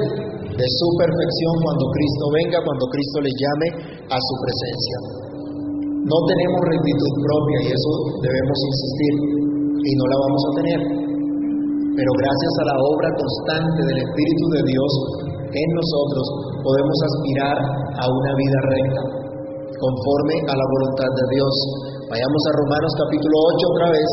de 0.55 0.67
su 0.67 0.88
perfección 0.95 1.53
cuando 1.63 1.84
Cristo 1.91 2.25
venga, 2.31 2.57
cuando 2.63 2.86
Cristo 2.91 3.17
le 3.24 3.31
llame 3.36 3.67
a 4.07 4.17
su 4.19 4.34
presencia. 4.39 4.98
No 6.05 6.17
tenemos 6.29 6.60
rectitud 6.69 7.13
propia 7.25 7.57
y 7.65 7.67
eso 7.75 7.91
debemos 8.24 8.57
insistir 8.72 9.13
y 9.75 9.91
no 10.00 10.05
la 10.05 10.17
vamos 10.22 10.41
a 10.45 10.51
tener. 10.55 11.04
Pero 11.95 12.11
gracias 12.11 12.53
a 12.59 12.67
la 12.67 12.77
obra 12.91 13.09
constante 13.15 13.79
del 13.87 13.99
Espíritu 14.03 14.45
de 14.51 14.61
Dios 14.67 14.91
en 15.47 15.69
nosotros 15.79 16.25
podemos 16.59 16.97
aspirar 17.07 17.55
a 17.55 18.03
una 18.03 18.31
vida 18.35 18.59
recta, 18.67 19.03
conforme 19.79 20.35
a 20.43 20.53
la 20.59 20.67
voluntad 20.75 21.07
de 21.07 21.25
Dios. 21.31 21.53
Vayamos 22.11 22.41
a 22.51 22.55
Romanos 22.59 22.91
capítulo 22.99 23.35
8 23.55 23.71
otra 23.79 23.87
vez, 23.95 24.09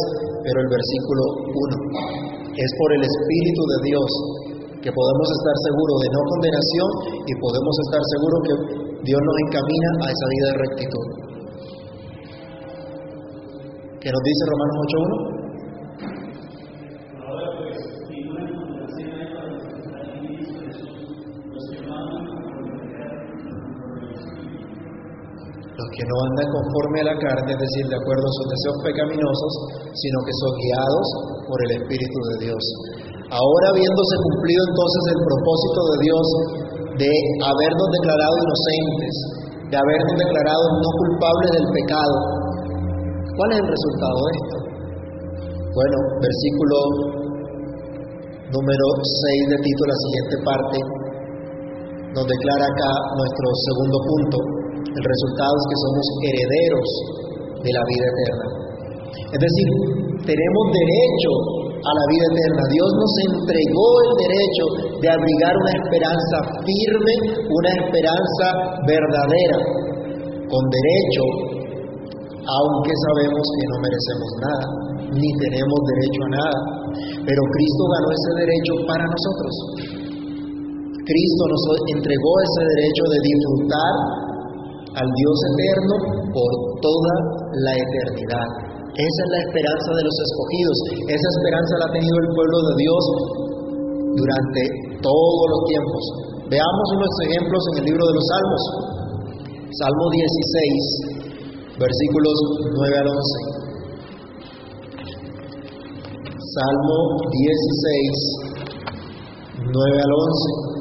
pero 0.46 0.62
el 0.62 0.70
versículo 0.70 1.22
1. 1.50 2.54
Es 2.54 2.70
por 2.78 2.90
el 2.94 3.02
Espíritu 3.02 3.62
de 3.66 3.78
Dios 3.90 4.08
que 4.78 4.94
podemos 4.94 5.28
estar 5.42 5.56
seguros 5.66 5.98
de 6.06 6.10
no 6.14 6.22
condenación 6.22 6.88
y 7.26 7.32
podemos 7.34 7.74
estar 7.82 8.02
seguros 8.14 8.40
que 8.46 8.54
Dios 9.10 9.18
nos 9.26 9.36
encamina 9.50 9.90
a 9.98 10.06
esa 10.06 10.26
vida 10.30 10.46
de 10.46 10.56
rectitud. 10.70 11.06
¿Qué 13.98 14.06
nos 14.06 14.22
dice 14.22 14.42
Romanos 14.46 14.76
8.1? 15.34 15.41
Que 25.92 26.02
no 26.08 26.16
andan 26.32 26.48
conforme 26.48 26.98
a 27.04 27.06
la 27.12 27.16
carne, 27.20 27.50
es 27.52 27.60
decir, 27.60 27.84
de 27.84 27.96
acuerdo 28.00 28.24
a 28.24 28.36
sus 28.40 28.46
deseos 28.48 28.78
pecaminosos, 28.80 29.52
sino 29.92 30.18
que 30.24 30.34
son 30.40 30.52
guiados 30.56 31.06
por 31.48 31.58
el 31.68 31.70
Espíritu 31.84 32.18
de 32.32 32.36
Dios. 32.48 32.62
Ahora 33.28 33.66
habiéndose 33.72 34.14
cumplido 34.28 34.62
entonces 34.72 35.02
el 35.12 35.20
propósito 35.24 35.80
de 35.88 35.96
Dios 36.04 36.26
de 37.00 37.10
habernos 37.44 37.88
declarado 38.00 38.34
inocentes, 38.40 39.14
de 39.72 39.76
habernos 39.76 40.16
declarado 40.16 40.64
no 40.80 40.90
culpables 41.00 41.50
del 41.56 41.68
pecado, 41.72 42.16
¿cuál 43.36 43.48
es 43.52 43.58
el 43.60 43.68
resultado 43.68 44.18
de 44.20 44.32
esto? 44.36 44.56
Bueno, 45.72 45.96
versículo 46.20 46.76
número 48.52 48.86
6 49.00 49.48
de 49.48 49.58
Tito, 49.64 49.82
la 49.88 49.96
siguiente 49.96 50.36
parte, 50.44 50.76
nos 52.12 52.24
declara 52.28 52.64
acá 52.68 52.90
nuestro 53.16 53.46
segundo 53.72 53.98
punto. 54.04 54.61
El 54.92 55.04
resultado 55.04 55.54
es 55.56 55.66
que 55.72 55.78
somos 55.80 56.06
herederos 56.28 56.88
de 57.64 57.70
la 57.72 57.82
vida 57.88 58.06
eterna. 58.12 58.46
Es 59.32 59.40
decir, 59.40 59.68
tenemos 60.28 60.64
derecho 60.68 61.32
a 61.82 61.92
la 61.96 62.04
vida 62.12 62.26
eterna. 62.28 62.62
Dios 62.68 62.90
nos 62.92 63.12
entregó 63.32 63.88
el 64.04 64.12
derecho 64.20 64.64
de 65.00 65.08
abrigar 65.08 65.54
una 65.56 65.72
esperanza 65.80 66.36
firme, 66.60 67.14
una 67.40 67.70
esperanza 67.80 68.46
verdadera, 68.84 69.58
con 70.46 70.62
derecho, 70.68 71.24
aunque 72.44 72.92
sabemos 73.08 73.44
que 73.56 73.64
no 73.72 73.76
merecemos 73.80 74.30
nada, 74.44 74.66
ni 75.16 75.30
tenemos 75.40 75.78
derecho 75.96 76.20
a 76.20 76.30
nada. 76.36 76.58
Pero 77.24 77.40
Cristo 77.40 77.82
ganó 77.88 78.08
ese 78.12 78.32
derecho 78.44 78.72
para 78.84 79.04
nosotros. 79.08 79.52
Cristo 81.02 81.42
nos 81.48 81.64
entregó 81.96 82.32
ese 82.44 82.62
derecho 82.76 83.04
de 83.10 83.18
disfrutar 83.26 83.94
al 84.92 85.08
Dios 85.08 85.36
eterno 85.56 85.94
por 86.32 86.50
toda 86.84 87.14
la 87.64 87.72
eternidad. 87.72 88.48
Esa 88.92 89.20
es 89.24 89.30
la 89.32 89.40
esperanza 89.48 89.90
de 89.96 90.04
los 90.04 90.16
escogidos. 90.20 90.76
Esa 91.08 91.28
esperanza 91.32 91.72
la 91.80 91.86
ha 91.88 91.92
tenido 91.96 92.12
el 92.12 92.28
pueblo 92.36 92.58
de 92.60 92.74
Dios 92.76 93.04
durante 94.20 94.62
todos 95.00 95.44
los 95.48 95.62
tiempos. 95.72 96.02
Veamos 96.52 96.86
unos 97.00 97.12
ejemplos 97.24 97.62
en 97.72 97.76
el 97.80 97.84
libro 97.88 98.04
de 98.04 98.12
los 98.12 98.26
Salmos. 98.28 98.64
Salmo 99.72 100.04
16, 100.12 101.80
versículos 101.80 102.36
9 102.76 102.92
al 103.00 103.08
11. 103.08 103.62
Salmo 106.52 107.16
16, 107.32 108.52
9 109.72 110.04
al 110.04 110.12
11. 110.12 110.71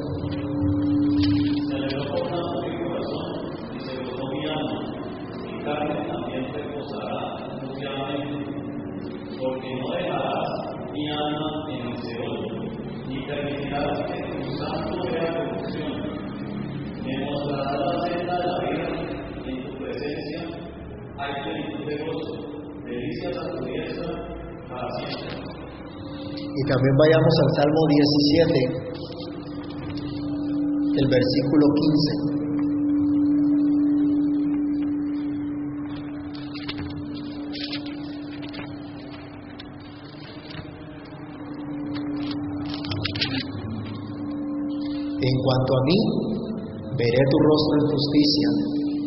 También 26.72 26.96
vayamos 26.96 27.34
al 27.44 27.50
Salmo 27.52 27.80
17, 27.84 28.48
el 30.96 31.06
versículo 31.12 31.66
15. 31.68 32.32
En 45.20 45.36
cuanto 45.44 45.76
a 45.76 45.80
mí, 45.84 45.98
veré 46.96 47.22
tu 47.28 47.36
rostro 47.36 47.74
en 47.76 47.86
justicia. 47.92 48.48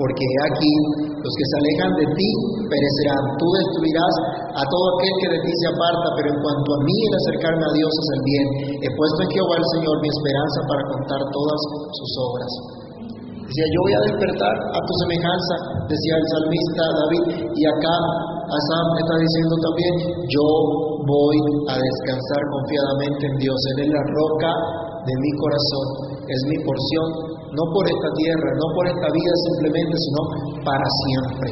porque 0.00 0.26
aquí 0.48 0.72
los 1.20 1.32
que 1.36 1.44
se 1.44 1.56
alejan 1.60 1.92
de 2.00 2.06
ti 2.16 2.30
perecerán. 2.72 3.22
Tú 3.36 3.46
destruirás 3.52 4.14
a 4.56 4.62
todo 4.64 4.84
aquel 4.96 5.14
que 5.20 5.28
de 5.36 5.40
ti 5.44 5.52
se 5.60 5.68
aparta, 5.76 6.08
pero 6.16 6.32
en 6.32 6.38
cuanto 6.40 6.68
a 6.72 6.78
mí 6.80 6.96
el 7.04 7.14
acercarme 7.20 7.64
a 7.68 7.72
Dios 7.76 7.92
es 7.92 8.08
el 8.16 8.22
bien. 8.24 8.46
He 8.80 8.90
puesto 8.96 9.18
en 9.28 9.30
Jehová 9.36 9.54
el 9.60 9.68
Señor 9.76 9.94
mi 10.00 10.08
esperanza 10.08 10.58
para 10.64 10.82
contar 10.88 11.20
todas 11.20 11.60
sus 11.92 12.10
obras. 12.16 12.50
Decía, 13.44 13.66
yo 13.76 13.80
voy 13.82 13.94
a 13.98 14.02
despertar 14.08 14.54
a 14.72 14.78
tu 14.78 14.92
semejanza, 15.04 15.54
decía 15.90 16.14
el 16.16 16.26
salmista 16.32 16.82
David, 16.86 17.24
y 17.50 17.62
acá 17.66 17.94
Asam 18.46 18.86
está 18.94 19.14
diciendo 19.20 19.54
también, 19.58 19.94
yo 20.30 20.46
voy 21.02 21.38
a 21.66 21.74
descansar 21.74 22.42
confiadamente 22.46 23.26
en 23.26 23.34
Dios, 23.42 23.58
Él 23.74 23.78
es 23.84 23.90
la 23.90 24.04
roca 24.06 24.52
de 25.02 25.14
mi 25.18 25.30
corazón, 25.34 25.86
es 26.30 26.40
mi 26.46 26.56
porción, 26.62 27.29
no 27.50 27.64
por 27.74 27.84
esta 27.86 28.10
tierra, 28.14 28.48
no 28.54 28.66
por 28.74 28.84
esta 28.86 29.08
vida 29.10 29.34
simplemente, 29.50 29.94
sino 29.98 30.20
para 30.62 30.86
siempre. 31.06 31.48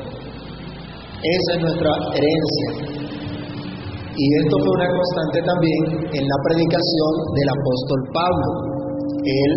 Esa 1.18 1.50
es 1.56 1.60
nuestra 1.62 1.92
herencia. 2.14 2.68
Y 4.18 4.24
esto 4.42 4.54
fue 4.58 4.72
una 4.82 4.88
constante 4.90 5.38
también 5.46 5.82
en 6.10 6.24
la 6.26 6.38
predicación 6.46 7.12
del 7.34 7.48
apóstol 7.54 8.00
Pablo. 8.14 8.48
Él 9.22 9.52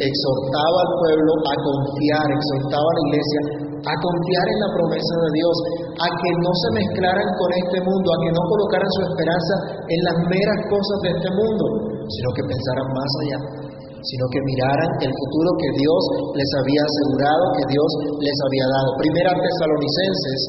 exhortaba 0.00 0.78
al 0.84 0.92
pueblo 1.00 1.32
a 1.44 1.54
confiar, 1.64 2.24
exhortaba 2.28 2.88
a 2.88 2.96
la 2.96 3.04
iglesia 3.08 3.68
a 3.78 3.94
confiar 3.94 4.46
en 4.52 4.58
la 4.58 4.70
promesa 4.74 5.14
de 5.22 5.30
Dios, 5.38 5.56
a 6.02 6.08
que 6.10 6.30
no 6.42 6.50
se 6.50 6.68
mezclaran 6.82 7.28
con 7.38 7.50
este 7.62 7.78
mundo, 7.86 8.06
a 8.10 8.18
que 8.26 8.32
no 8.34 8.42
colocaran 8.42 8.90
su 8.90 9.02
esperanza 9.06 9.54
en 9.86 10.00
las 10.02 10.16
meras 10.26 10.60
cosas 10.66 10.98
de 11.06 11.10
este 11.14 11.30
mundo, 11.30 11.64
sino 12.10 12.28
que 12.34 12.42
pensaran 12.42 12.88
más 12.90 13.12
allá, 13.22 13.38
sino 13.98 14.24
que 14.30 14.40
miraran 14.46 14.90
el 15.02 15.12
futuro 15.12 15.50
que 15.58 15.70
Dios 15.74 16.02
les 16.38 16.50
había 16.62 16.82
asegurado, 16.86 17.42
que 17.58 17.66
Dios 17.74 17.90
les 18.22 18.38
había 18.46 18.66
dado. 18.70 18.88
Primera 19.02 19.32
Tesalonicenses, 19.34 20.40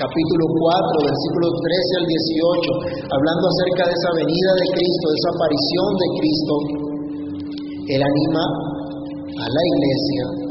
capítulo 0.00 0.44
4, 0.48 1.12
versículos 1.12 1.52
13 1.60 2.00
al 2.00 2.06
18, 2.08 3.12
hablando 3.12 3.44
acerca 3.52 3.82
de 3.88 3.94
esa 3.96 4.10
venida 4.16 4.50
de 4.56 4.66
Cristo, 4.80 5.04
de 5.12 5.16
esa 5.20 5.30
aparición 5.36 5.88
de 5.96 6.08
Cristo, 6.16 6.54
Él 7.92 8.00
anima 8.00 8.44
a 9.36 9.46
la 9.46 9.62
iglesia 9.76 10.46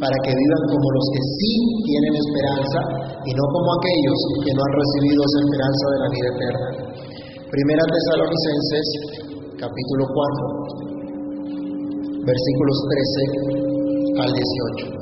para 0.00 0.16
que 0.24 0.32
vivan 0.32 0.62
como 0.72 0.86
los 0.96 1.06
que 1.12 1.22
sí 1.38 1.54
tienen 1.84 2.14
esperanza 2.16 2.80
y 3.20 3.30
no 3.36 3.44
como 3.52 3.68
aquellos 3.76 4.18
que 4.42 4.52
no 4.56 4.60
han 4.64 4.74
recibido 4.80 5.20
esa 5.22 5.40
esperanza 5.44 5.84
de 5.92 5.98
la 6.00 6.08
vida 6.08 6.28
eterna. 6.34 6.68
Primera 7.52 7.84
Tesalonicenses, 7.84 8.86
capítulo 9.60 10.06
4, 10.08 10.48
versículos 12.24 12.76
13 12.88 14.22
al 14.22 14.32
18. 14.32 15.00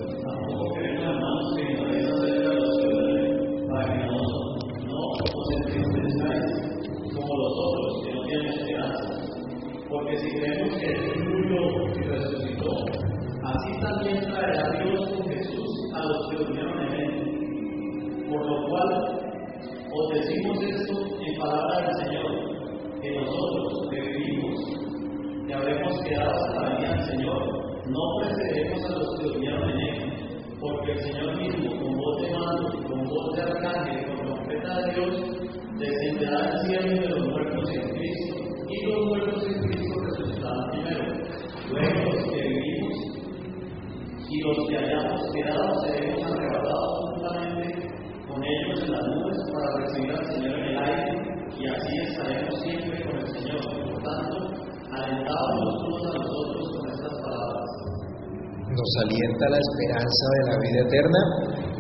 Alienta 59.05 59.45
la 59.51 59.59
esperanza 59.59 60.25
de 60.33 60.43
la 60.49 60.57
vida 60.61 60.81
eterna, 60.87 61.21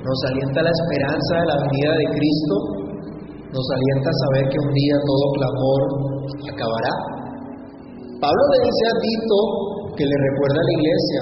nos 0.02 0.18
alienta 0.30 0.60
la 0.62 0.72
esperanza 0.72 1.32
de 1.40 1.46
la 1.46 1.56
venida 1.68 1.92
de 1.94 2.06
Cristo, 2.16 2.54
nos 3.48 3.66
alienta 3.70 4.10
saber 4.12 4.44
que 4.52 4.58
un 4.60 4.72
día 4.72 4.96
todo 5.06 5.24
clamor 5.38 5.80
acabará. 6.52 6.94
Pablo 8.18 8.42
le 8.52 8.58
dice 8.66 8.84
a 8.88 8.94
Tito 8.98 9.38
que 9.94 10.04
le 10.04 10.16
recuerda 10.16 10.58
a 10.58 10.68
la 10.68 10.74
iglesia 10.78 11.20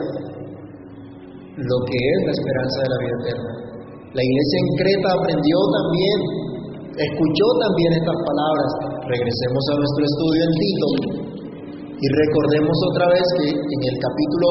lo 1.57 1.77
que 1.89 1.97
es 1.97 2.19
la 2.25 2.33
esperanza 2.37 2.79
de 2.85 2.89
la 2.89 2.99
vida 3.01 3.17
eterna. 3.21 3.51
La 4.17 4.23
iglesia 4.25 4.57
en 4.61 4.69
Creta 4.81 5.09
aprendió 5.13 5.59
también, 5.77 6.19
escuchó 6.97 7.47
también 7.61 7.91
estas 8.01 8.19
palabras. 8.27 8.71
Regresemos 9.13 9.63
a 9.71 9.75
nuestro 9.77 10.03
estudio 10.09 10.41
en 10.41 10.53
Tito 10.57 10.89
y 11.97 12.07
recordemos 12.13 12.77
otra 12.93 13.07
vez 13.09 13.25
que 13.41 13.47
en 13.57 13.83
el 13.89 13.97
capítulo 13.97 14.47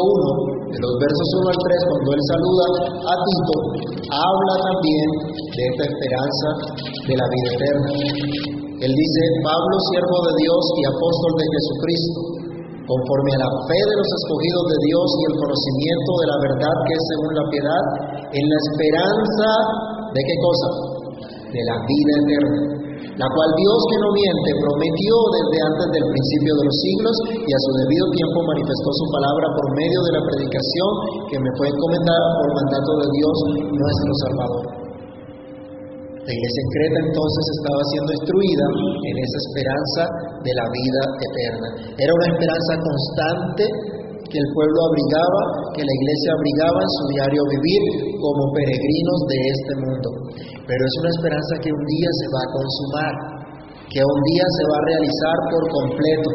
1, 0.50 0.55
de 0.66 0.78
los 0.82 0.94
versos 0.98 1.30
1 1.46 1.54
al 1.54 1.60
3, 1.62 1.90
cuando 1.90 2.10
él 2.16 2.24
saluda 2.26 2.66
a 3.06 3.14
Tito, 3.26 3.58
habla 4.10 4.56
también 4.66 5.08
de 5.54 5.62
esta 5.70 5.84
esperanza 5.86 6.48
de 7.06 7.16
la 7.16 7.28
vida 7.30 7.50
eterna. 7.54 7.90
Él 8.76 8.92
dice, 8.92 9.22
Pablo, 9.46 9.74
siervo 9.94 10.18
de 10.26 10.34
Dios 10.42 10.64
y 10.76 10.82
apóstol 10.90 11.32
de 11.38 11.46
Jesucristo, 11.54 12.20
conforme 12.86 13.32
a 13.38 13.44
la 13.46 13.52
fe 13.66 13.80
de 13.82 13.96
los 13.98 14.10
escogidos 14.10 14.66
de 14.70 14.80
Dios 14.90 15.08
y 15.10 15.24
el 15.26 15.36
conocimiento 15.42 16.12
de 16.22 16.28
la 16.30 16.38
verdad 16.44 16.76
que 16.86 16.94
es 16.94 17.04
según 17.10 17.32
la 17.34 17.46
piedad, 17.50 17.84
en 18.36 18.46
la 18.46 18.58
esperanza 18.62 19.50
de 20.12 20.22
qué 20.22 20.36
cosa? 20.44 20.70
De 21.50 21.62
la 21.66 21.78
vida 21.82 22.14
eterna 22.26 22.85
la 23.16 23.28
cual 23.32 23.50
Dios 23.56 23.80
que 23.88 23.98
no 24.04 24.10
miente 24.12 24.50
prometió 24.60 25.14
desde 25.40 25.58
antes 25.72 25.88
del 25.96 26.06
principio 26.12 26.54
de 26.60 26.64
los 26.68 26.78
siglos 26.84 27.16
y 27.32 27.52
a 27.52 27.60
su 27.64 27.72
debido 27.80 28.06
tiempo 28.12 28.38
manifestó 28.44 28.90
su 28.92 29.06
palabra 29.08 29.46
por 29.56 29.66
medio 29.72 30.00
de 30.04 30.12
la 30.20 30.24
predicación 30.28 30.90
que 31.32 31.40
me 31.40 31.52
fue 31.56 31.72
encomendada 31.72 32.28
por 32.44 32.48
mandato 32.60 32.92
de 33.00 33.08
Dios 33.16 33.36
nuestro 33.72 34.12
Salvador. 34.20 34.86
La 36.26 36.34
iglesia 36.34 36.62
en 36.66 36.70
Creta 36.74 37.00
entonces 37.06 37.44
estaba 37.54 37.82
siendo 37.94 38.12
instruida 38.18 38.66
en 38.98 39.16
esa 39.16 39.38
esperanza 39.46 40.04
de 40.42 40.52
la 40.58 40.66
vida 40.74 41.02
eterna. 41.22 41.68
Era 42.02 42.12
una 42.18 42.28
esperanza 42.34 42.74
constante 42.82 43.64
que 44.36 44.44
el 44.44 44.52
pueblo 44.52 44.80
abrigaba, 44.92 45.42
que 45.72 45.84
la 45.88 45.96
iglesia 45.96 46.30
abrigaba 46.36 46.80
en 46.84 46.92
su 46.92 47.04
diario 47.16 47.42
vivir 47.56 47.84
como 48.20 48.52
peregrinos 48.52 49.20
de 49.32 49.38
este 49.48 49.74
mundo. 49.80 50.10
Pero 50.68 50.82
es 50.84 50.94
una 51.00 51.12
esperanza 51.16 51.54
que 51.64 51.72
un 51.72 51.84
día 51.88 52.10
se 52.20 52.28
va 52.36 52.42
a 52.44 52.52
consumar, 52.52 53.14
que 53.88 54.02
un 54.04 54.22
día 54.28 54.46
se 54.60 54.64
va 54.68 54.76
a 54.76 54.88
realizar 54.92 55.38
por 55.56 55.64
completo. 55.72 56.30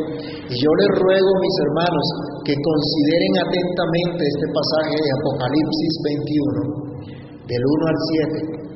Y 0.49 0.55
yo 0.57 0.71
les 0.81 0.91
ruego, 0.97 1.31
mis 1.45 1.57
hermanos, 1.69 2.07
que 2.49 2.57
consideren 2.57 3.33
atentamente 3.37 4.21
este 4.25 4.47
pasaje 4.49 4.97
de 4.97 5.11
Apocalipsis 5.21 5.93
21, 6.01 7.53
del 7.53 7.63
1 7.69 7.85
al 7.85 7.99
7. 8.57 8.71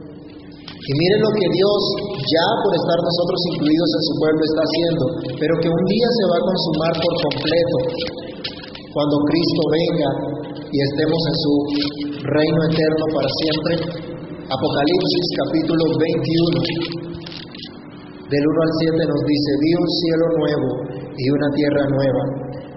Y 0.84 0.90
miren 1.00 1.20
lo 1.24 1.32
que 1.32 1.48
Dios, 1.48 1.80
ya 2.12 2.46
por 2.60 2.72
estar 2.76 2.98
nosotros 3.00 3.40
incluidos 3.56 3.88
en 3.88 4.02
su 4.04 4.12
pueblo, 4.20 4.40
está 4.44 4.62
haciendo, 4.68 5.04
pero 5.40 5.52
que 5.64 5.72
un 5.72 5.84
día 5.88 6.08
se 6.12 6.24
va 6.28 6.36
a 6.36 6.44
consumar 6.44 6.92
por 7.00 7.14
completo, 7.24 7.76
cuando 8.94 9.18
Cristo 9.26 9.62
venga 9.74 10.10
y 10.70 10.76
estemos 10.78 11.20
en 11.26 11.36
su 11.42 11.52
reino 12.30 12.60
eterno 12.70 13.04
para 13.10 13.26
siempre. 13.26 13.74
Apocalipsis 14.46 15.26
capítulo 15.34 15.82
21, 15.98 16.62
del 18.30 18.44
1 18.46 18.54
al 18.54 18.72
7 18.94 18.94
nos 18.94 19.22
dice, 19.26 19.50
vi 19.66 19.70
un 19.74 19.90
cielo 19.98 20.26
nuevo 20.38 20.68
y 21.10 21.24
una 21.26 21.48
tierra 21.58 21.82
nueva, 21.90 22.22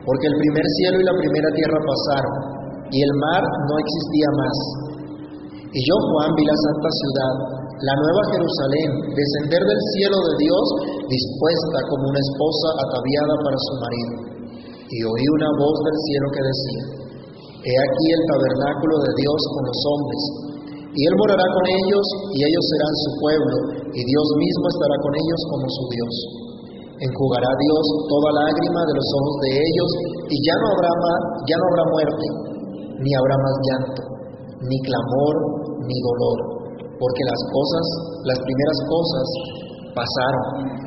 porque 0.10 0.26
el 0.26 0.36
primer 0.42 0.66
cielo 0.82 0.96
y 0.98 1.06
la 1.06 1.16
primera 1.22 1.50
tierra 1.54 1.80
pasaron, 1.86 2.34
y 2.90 2.98
el 2.98 3.14
mar 3.30 3.44
no 3.70 3.76
existía 3.78 4.30
más. 4.42 4.56
Y 5.70 5.80
yo, 5.86 5.96
Juan, 6.02 6.34
vi 6.34 6.44
la 6.50 6.58
santa 6.66 6.90
ciudad, 6.98 7.34
la 7.78 7.94
nueva 7.94 8.22
Jerusalén, 8.34 8.90
descender 9.14 9.62
del 9.62 9.82
cielo 9.94 10.18
de 10.18 10.34
Dios, 10.42 10.66
dispuesta 11.14 11.78
como 11.94 12.10
una 12.10 12.22
esposa 12.26 12.68
ataviada 12.90 13.34
para 13.46 13.58
su 13.62 13.74
marido 13.86 14.37
y 14.88 14.98
oí 15.04 15.26
una 15.36 15.50
voz 15.60 15.76
del 15.84 15.98
cielo 16.08 16.28
que 16.32 16.44
decía, 16.48 16.84
He 17.68 17.74
aquí 17.76 18.08
el 18.16 18.24
tabernáculo 18.32 18.96
de 19.04 19.12
Dios 19.20 19.40
con 19.52 19.64
los 19.68 19.80
hombres, 19.92 20.22
y 20.88 21.02
Él 21.04 21.14
morará 21.20 21.44
con 21.44 21.66
ellos, 21.68 22.06
y 22.32 22.40
ellos 22.48 22.64
serán 22.72 22.96
su 22.96 23.10
pueblo, 23.20 23.56
y 23.92 24.02
Dios 24.02 24.28
mismo 24.40 24.66
estará 24.72 24.96
con 25.04 25.14
ellos 25.20 25.42
como 25.52 25.66
su 25.68 25.84
Dios. 25.92 26.14
Enjugará 26.98 27.52
Dios 27.52 27.84
toda 28.08 28.30
lágrima 28.40 28.82
de 28.88 28.96
los 28.96 29.08
ojos 29.20 29.36
de 29.44 29.52
ellos, 29.60 29.90
y 30.32 30.36
ya 30.42 30.56
no 30.64 30.68
habrá, 30.72 30.92
más, 30.96 31.20
ya 31.44 31.56
no 31.60 31.66
habrá 31.68 31.84
muerte, 31.92 32.26
ni 33.04 33.12
habrá 33.14 33.36
más 33.36 33.56
llanto, 33.68 34.02
ni 34.64 34.78
clamor, 34.88 35.36
ni 35.86 35.98
dolor, 36.02 36.38
porque 36.96 37.24
las 37.28 37.42
cosas, 37.52 37.86
las 38.32 38.40
primeras 38.42 38.80
cosas, 38.88 39.28
pasaron. 39.92 40.87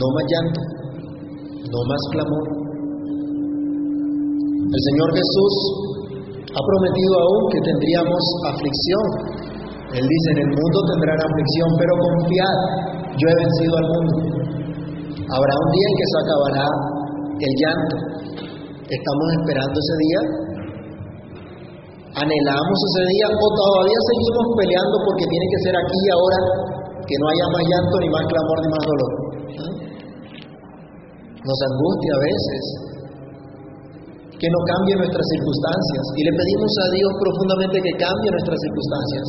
No 0.00 0.06
más 0.16 0.24
llanto, 0.32 0.60
no 1.60 1.80
más 1.84 2.02
clamor. 2.16 2.44
El 4.70 4.80
Señor 4.80 5.08
Jesús 5.12 5.54
ha 6.40 6.62
prometido 6.64 7.14
aún 7.20 7.42
que 7.52 7.60
tendríamos 7.60 8.22
aflicción. 8.48 9.04
Él 9.92 10.06
dice, 10.06 10.28
en 10.32 10.40
el 10.46 10.50
mundo 10.56 10.78
tendrán 10.88 11.20
aflicción, 11.20 11.68
pero 11.76 11.92
confiad, 12.00 12.56
yo 13.12 13.26
he 13.28 13.36
vencido 13.44 13.74
al 13.76 13.88
mundo. 13.92 14.14
Habrá 15.20 15.52
un 15.52 15.70
día 15.74 15.86
en 15.90 15.96
que 16.00 16.06
se 16.08 16.18
acabará 16.24 16.66
el 17.44 17.52
llanto. 17.60 17.96
¿Estamos 18.88 19.26
esperando 19.36 19.76
ese 19.76 19.96
día? 20.00 20.20
¿Anhelamos 22.24 22.78
ese 22.88 23.04
día 23.04 23.26
o 23.30 23.46
todavía 23.54 24.00
seguimos 24.10 24.46
peleando 24.56 24.96
porque 25.06 25.24
tiene 25.28 25.46
que 25.46 25.58
ser 25.62 25.74
aquí 25.76 25.98
y 25.98 26.10
ahora 26.10 26.40
que 27.04 27.16
no 27.20 27.26
haya 27.30 27.46
más 27.52 27.64
llanto, 27.68 27.94
ni 28.00 28.08
más 28.10 28.24
clamor, 28.26 28.56
ni 28.64 28.70
más 28.70 28.84
dolor? 28.86 29.29
Nos 31.40 31.58
angustia 31.72 32.12
a 32.12 32.20
veces 32.20 32.62
que 34.40 34.48
no 34.48 34.60
cambie 34.64 34.96
nuestras 34.96 35.26
circunstancias 35.36 36.04
y 36.16 36.20
le 36.24 36.32
pedimos 36.32 36.72
a 36.80 36.86
Dios 36.96 37.10
profundamente 37.16 37.76
que 37.80 37.94
cambie 37.96 38.28
nuestras 38.32 38.58
circunstancias. 38.60 39.26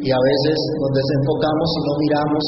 Y 0.00 0.08
a 0.08 0.20
veces 0.20 0.56
nos 0.80 0.92
desenfocamos 0.96 1.68
y 1.76 1.80
no 1.84 1.92
miramos 2.00 2.44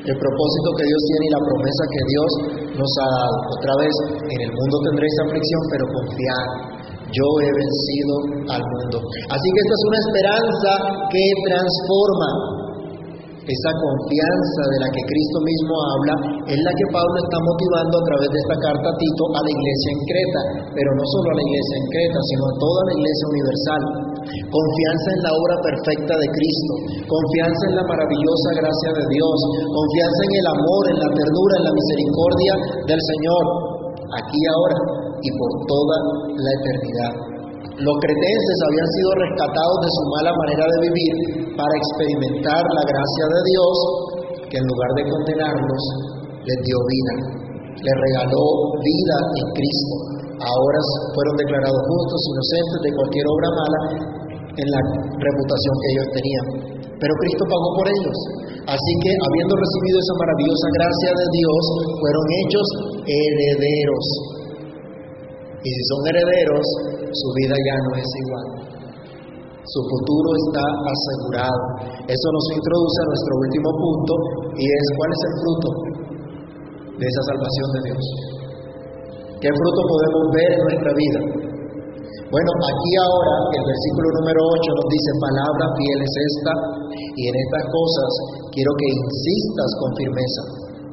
el 0.00 0.16
propósito 0.16 0.68
que 0.80 0.84
Dios 0.88 1.02
tiene 1.12 1.24
y 1.28 1.32
la 1.36 1.42
promesa 1.44 1.82
que 1.92 2.02
Dios 2.08 2.30
nos 2.72 2.92
ha 3.04 3.08
dado. 3.08 3.36
Otra 3.52 3.74
vez, 3.84 3.94
en 4.16 4.40
el 4.48 4.52
mundo 4.56 4.76
tendréis 4.88 5.16
aflicción, 5.28 5.60
pero 5.68 5.84
confiad, 5.92 6.48
yo 7.12 7.26
he 7.44 7.50
vencido 7.52 8.14
al 8.52 8.62
mundo. 8.64 8.96
Así 9.28 9.46
que 9.48 9.60
esta 9.60 9.74
es 9.76 9.84
una 9.88 10.00
esperanza 10.00 10.70
que 11.08 11.24
transforma. 11.52 12.59
Esa 13.50 13.72
confianza 13.82 14.62
de 14.70 14.78
la 14.78 14.88
que 14.94 15.02
Cristo 15.10 15.38
mismo 15.42 15.74
habla 15.74 16.14
es 16.54 16.60
la 16.62 16.70
que 16.70 16.86
Pablo 16.94 17.16
está 17.18 17.38
motivando 17.42 17.98
a 17.98 18.04
través 18.06 18.28
de 18.30 18.38
esta 18.46 18.56
carta 18.62 18.86
a 18.86 18.94
Tito 18.94 19.24
a 19.26 19.40
la 19.42 19.50
iglesia 19.50 19.90
en 19.90 20.00
Creta, 20.06 20.42
pero 20.70 20.90
no 20.94 21.02
solo 21.02 21.34
a 21.34 21.34
la 21.34 21.44
iglesia 21.50 21.74
en 21.82 21.86
Creta, 21.90 22.20
sino 22.30 22.42
a 22.46 22.54
toda 22.62 22.80
la 22.86 22.94
iglesia 22.94 23.26
universal. 23.26 23.82
Confianza 24.54 25.08
en 25.18 25.22
la 25.26 25.32
obra 25.34 25.56
perfecta 25.66 26.14
de 26.14 26.28
Cristo, 26.30 26.72
confianza 27.10 27.62
en 27.66 27.74
la 27.74 27.84
maravillosa 27.90 28.48
gracia 28.54 28.90
de 29.02 29.04
Dios, 29.18 29.38
confianza 29.66 30.20
en 30.30 30.34
el 30.38 30.46
amor, 30.54 30.82
en 30.86 30.98
la 31.02 31.10
ternura, 31.10 31.54
en 31.58 31.64
la 31.66 31.74
misericordia 31.74 32.52
del 32.86 33.02
Señor, 33.02 33.44
aquí 34.14 34.40
ahora 34.46 34.78
y 35.26 35.28
por 35.34 35.50
toda 35.66 35.96
la 36.38 36.50
eternidad. 36.54 37.29
Los 37.80 37.96
cretenses 37.96 38.58
habían 38.68 38.88
sido 38.92 39.10
rescatados 39.24 39.78
de 39.80 39.90
su 39.96 40.02
mala 40.12 40.32
manera 40.36 40.64
de 40.68 40.78
vivir 40.84 41.14
para 41.56 41.72
experimentar 41.80 42.60
la 42.60 42.84
gracia 42.84 43.24
de 43.24 43.40
Dios 43.40 43.74
que 44.52 44.56
en 44.60 44.66
lugar 44.68 44.90
de 45.00 45.04
condenarlos 45.08 45.82
les 46.44 46.58
dio 46.60 46.76
vida, 46.76 47.14
les 47.80 47.96
regaló 48.04 48.44
vida 48.84 49.16
en 49.32 49.46
Cristo. 49.56 49.94
Ahora 50.44 50.80
fueron 51.16 51.34
declarados 51.40 51.80
justos, 51.88 52.20
inocentes 52.28 52.80
de 52.84 52.90
cualquier 53.00 53.26
obra 53.32 53.48
mala 53.48 53.80
en 54.60 54.68
la 54.68 54.80
reputación 55.16 55.74
que 55.80 55.88
ellos 55.96 56.08
tenían. 56.20 56.46
Pero 57.00 57.12
Cristo 57.16 57.44
pagó 57.48 57.68
por 57.80 57.86
ellos. 57.88 58.16
Así 58.76 58.92
que, 59.00 59.12
habiendo 59.16 59.56
recibido 59.56 59.96
esa 60.04 60.14
maravillosa 60.20 60.68
gracia 60.76 61.10
de 61.16 61.26
Dios, 61.32 61.62
fueron 61.96 62.24
hechos 62.44 62.66
herederos. 63.08 64.39
Y 65.60 65.68
si 65.68 65.82
son 65.92 66.00
herederos, 66.08 66.66
su 67.12 67.28
vida 67.36 67.56
ya 67.56 67.76
no 67.84 67.90
es 68.00 68.08
igual. 68.24 68.46
Su 69.60 69.80
futuro 69.84 70.28
está 70.48 70.64
asegurado. 70.88 71.60
Eso 72.08 72.26
nos 72.32 72.46
introduce 72.56 72.98
a 73.04 73.10
nuestro 73.12 73.32
último 73.44 73.70
punto 73.76 74.12
y 74.56 74.64
es 74.64 74.84
cuál 74.96 75.10
es 75.12 75.20
el 75.20 75.34
fruto 75.44 75.68
de 76.96 77.04
esa 77.04 77.22
salvación 77.28 77.68
de 77.76 77.80
Dios. 77.92 78.04
¿Qué 79.40 79.48
fruto 79.52 79.80
podemos 79.84 80.24
ver 80.36 80.50
en 80.52 80.62
nuestra 80.64 80.92
vida? 80.96 81.20
Bueno, 82.30 82.50
aquí 82.62 82.92
ahora 83.00 83.34
el 83.58 83.64
versículo 83.66 84.06
número 84.22 84.38
8 84.38 84.78
nos 84.80 84.88
dice, 84.90 85.10
palabra 85.18 85.64
fiel 85.76 85.98
es 85.98 86.14
esta, 86.14 86.52
y 86.94 87.22
en 87.26 87.34
estas 87.34 87.64
cosas 87.74 88.10
quiero 88.54 88.70
que 88.78 88.86
insistas 88.86 89.70
con 89.82 89.90
firmeza, 89.98 90.42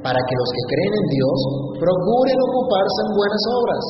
para 0.02 0.18
que 0.18 0.34
los 0.34 0.50
que 0.50 0.64
creen 0.74 0.94
en 0.98 1.08
Dios 1.14 1.38
procuren 1.78 2.38
ocuparse 2.42 3.00
en 3.06 3.12
buenas 3.14 3.44
obras. 3.54 3.84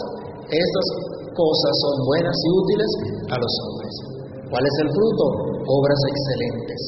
Estas 0.47 0.87
cosas 1.35 1.73
son 1.83 1.95
buenas 2.07 2.37
y 2.39 2.49
útiles 2.55 2.91
a 3.27 3.35
los 3.35 3.53
hombres. 3.67 3.93
¿Cuál 4.47 4.63
es 4.63 4.75
el 4.79 4.89
fruto? 4.95 5.23
Obras 5.67 6.01
excelentes. 6.07 6.81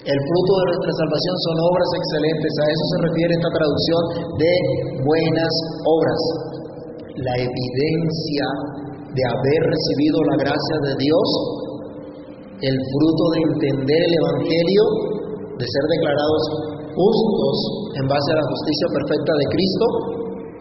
El 0.00 0.18
fruto 0.18 0.52
de 0.58 0.64
nuestra 0.66 0.92
salvación 0.96 1.36
son 1.46 1.56
obras 1.60 1.90
excelentes. 1.94 2.52
A 2.58 2.66
eso 2.66 2.84
se 2.90 2.98
refiere 3.06 3.32
esta 3.38 3.52
traducción 3.54 4.02
de 4.34 4.54
buenas 5.06 5.52
obras. 5.86 6.20
La 7.20 7.34
evidencia 7.38 8.46
de 9.14 9.22
haber 9.22 9.60
recibido 9.70 10.16
la 10.24 10.36
gracia 10.42 10.76
de 10.90 10.94
Dios, 10.98 11.28
el 12.66 12.76
fruto 12.80 13.24
de 13.30 13.38
entender 13.46 14.00
el 14.10 14.14
Evangelio, 14.24 14.84
de 15.54 15.66
ser 15.68 15.84
declarados 16.00 16.42
justos 16.96 17.56
en 18.00 18.06
base 18.08 18.28
a 18.32 18.40
la 18.40 18.46
justicia 18.50 18.86
perfecta 18.90 19.32
de 19.38 19.46
Cristo, 19.54 19.86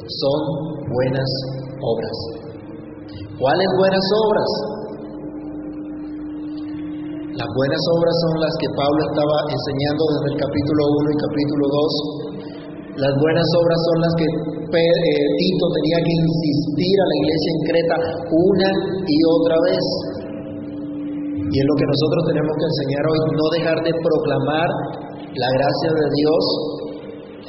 son 0.06 0.40
buenas 0.94 1.26
obras. 1.26 1.59
¿Cuáles 3.40 3.70
buenas 3.80 4.06
obras? 4.28 4.52
Las 7.40 7.50
buenas 7.56 7.84
obras 7.96 8.16
son 8.20 8.34
las 8.44 8.54
que 8.60 8.68
Pablo 8.76 9.00
estaba 9.00 9.38
enseñando 9.48 10.04
desde 10.12 10.28
el 10.36 10.38
capítulo 10.44 10.82
1 10.92 11.08
y 11.08 11.18
capítulo 11.24 11.66
2. 11.72 13.00
Las 13.00 13.14
buenas 13.16 13.48
obras 13.64 13.80
son 13.80 13.98
las 14.04 14.14
que 14.20 14.28
eh, 14.28 15.24
Tito 15.40 15.66
tenía 15.80 16.00
que 16.04 16.14
insistir 16.20 16.96
a 17.00 17.08
la 17.08 17.16
iglesia 17.16 17.50
en 17.50 17.62
Creta 17.64 17.98
una 18.28 18.70
y 19.08 19.18
otra 19.40 19.58
vez. 19.72 19.86
Y 21.48 21.56
es 21.56 21.66
lo 21.66 21.76
que 21.80 21.88
nosotros 21.88 22.22
tenemos 22.28 22.54
que 22.60 22.68
enseñar 22.76 23.04
hoy, 23.08 23.20
no 23.24 23.46
dejar 23.56 23.78
de 23.88 23.94
proclamar 24.04 24.70
la 25.32 25.50
gracia 25.56 25.90
de 25.96 26.06
Dios, 26.12 26.44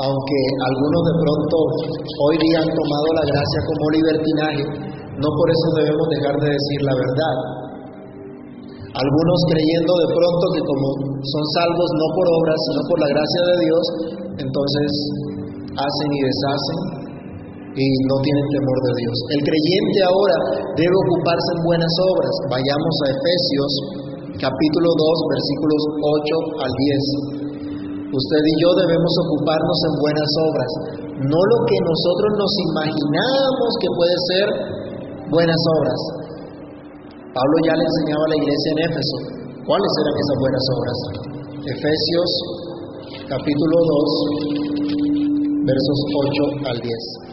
aunque 0.01 0.39
algunos 0.65 1.03
de 1.05 1.15
pronto 1.21 1.57
hoy 2.25 2.35
día 2.41 2.59
han 2.65 2.73
tomado 2.73 3.09
la 3.21 3.25
gracia 3.29 3.61
como 3.69 3.85
libertinaje, 3.93 4.63
no 5.21 5.29
por 5.29 5.47
eso 5.53 5.67
debemos 5.77 6.07
dejar 6.09 6.37
de 6.41 6.49
decir 6.49 6.81
la 6.89 6.95
verdad. 6.97 7.37
Algunos 8.91 9.39
creyendo 9.53 9.93
de 10.01 10.09
pronto 10.09 10.45
que 10.57 10.63
como 10.65 10.89
son 11.21 11.45
salvos 11.55 11.89
no 12.01 12.07
por 12.17 12.27
obras, 12.33 12.59
sino 12.65 12.81
por 12.89 12.99
la 13.05 13.11
gracia 13.13 13.43
de 13.45 13.57
Dios, 13.61 13.85
entonces 14.41 14.89
hacen 15.77 16.09
y 16.11 16.21
deshacen 16.25 16.79
y 17.77 17.87
no 18.09 18.17
tienen 18.25 18.47
temor 18.51 18.79
de 18.83 18.93
Dios. 19.05 19.17
El 19.37 19.41
creyente 19.47 19.99
ahora 20.03 20.37
debe 20.75 20.97
ocuparse 20.97 21.51
en 21.55 21.61
buenas 21.63 21.95
obras. 22.09 22.35
Vayamos 22.51 22.95
a 23.05 23.07
Efesios 23.15 23.73
capítulo 24.41 24.89
2 24.97 25.33
versículos 25.37 25.81
8 26.57 26.65
al 26.65 26.73
10. 26.73 27.40
Usted 28.11 28.43
y 28.43 28.55
yo 28.59 28.69
debemos 28.75 29.13
ocuparnos 29.23 29.79
en 29.87 29.95
buenas 30.03 30.31
obras, 30.51 30.71
no 31.31 31.41
lo 31.41 31.59
que 31.71 31.79
nosotros 31.79 32.31
nos 32.43 32.53
imaginamos 32.75 33.71
que 33.79 33.91
puede 33.95 34.17
ser 34.27 34.47
buenas 35.31 35.63
obras. 35.79 36.01
Pablo 37.31 37.57
ya 37.63 37.75
le 37.79 37.87
enseñaba 37.87 38.23
a 38.27 38.31
la 38.35 38.39
iglesia 38.43 38.71
en 38.75 38.81
Éfeso 38.91 39.17
cuáles 39.63 39.93
eran 40.03 40.15
esas 40.19 40.39
buenas 40.43 40.65
obras. 40.75 40.99
Efesios 41.71 42.31
capítulo 43.31 43.77
2 43.79 45.71
versos 45.71 45.99
8 46.67 46.67
al 46.67 46.79
10 46.83 47.31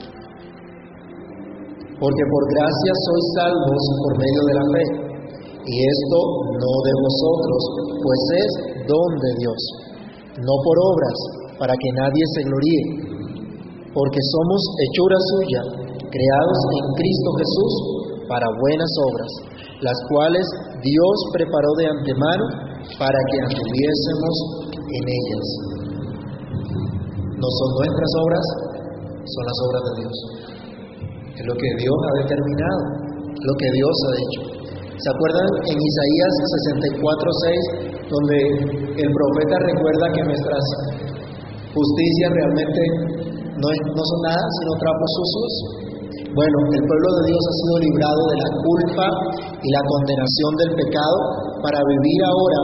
porque 1.98 2.24
por 2.30 2.44
gracia 2.54 2.94
sois 3.10 3.26
salvos 3.42 3.84
por 4.06 4.14
medio 4.22 4.42
de 4.46 4.54
la 4.54 4.66
fe. 4.70 4.84
Y 5.68 5.76
esto 5.84 6.20
no 6.62 6.74
de 6.86 6.94
vosotros, 7.02 7.62
pues 8.00 8.22
es 8.38 8.52
don 8.88 9.10
de 9.20 9.32
Dios, 9.42 9.62
no 10.38 10.54
por 10.64 10.78
obras, 10.78 11.18
para 11.58 11.74
que 11.74 11.90
nadie 11.98 12.24
se 12.38 12.42
gloríe, 12.46 12.84
porque 13.94 14.22
somos 14.22 14.62
hechura 14.86 15.18
suya, 15.34 15.62
creados 16.06 16.60
en 16.78 16.86
Cristo 16.94 17.30
Jesús 17.42 17.74
para 18.30 18.46
buenas 18.62 18.92
obras, 19.10 19.32
las 19.82 19.98
cuales 20.10 20.46
Dios 20.84 21.16
preparó 21.34 21.72
de 21.80 21.86
antemano 21.88 22.46
para 23.00 23.20
que 23.32 23.38
anduviésemos 23.50 24.36
en 24.78 25.04
ellas. 25.10 25.46
No 27.38 27.50
son 27.50 27.70
nuestras 27.82 28.12
obras, 28.22 28.46
son 29.26 29.44
las 29.46 29.60
obras 29.66 29.84
de 29.88 29.94
Dios. 30.02 30.16
Es 31.38 31.46
lo 31.46 31.54
que 31.54 31.70
Dios 31.78 31.98
ha 31.98 32.14
determinado, 32.26 32.82
lo 33.34 33.54
que 33.58 33.70
Dios 33.74 33.96
ha 34.06 34.14
dicho. 34.18 34.42
¿Se 34.98 35.10
acuerdan 35.14 35.50
en 35.70 35.78
Isaías 35.78 36.34
64:6, 36.66 37.97
donde 38.08 38.38
el 38.98 39.10
profeta 39.12 39.56
recuerda 39.60 40.06
que 40.16 40.24
nuestras 40.24 40.64
justicias 41.76 42.30
realmente 42.32 42.82
no, 43.60 43.68
no 43.68 44.04
son 44.04 44.20
nada 44.24 44.44
sino 44.60 44.72
trapos 44.80 45.10
sucios? 45.16 45.54
Bueno, 46.32 46.58
el 46.70 46.84
pueblo 46.86 47.10
de 47.18 47.24
Dios 47.34 47.42
ha 47.42 47.56
sido 47.60 47.76
librado 47.88 48.22
de 48.30 48.38
la 48.38 48.50
culpa 48.62 49.06
y 49.58 49.68
la 49.74 49.84
condenación 49.90 50.52
del 50.60 50.72
pecado 50.86 51.18
para 51.66 51.80
vivir 51.82 52.20
ahora 52.30 52.62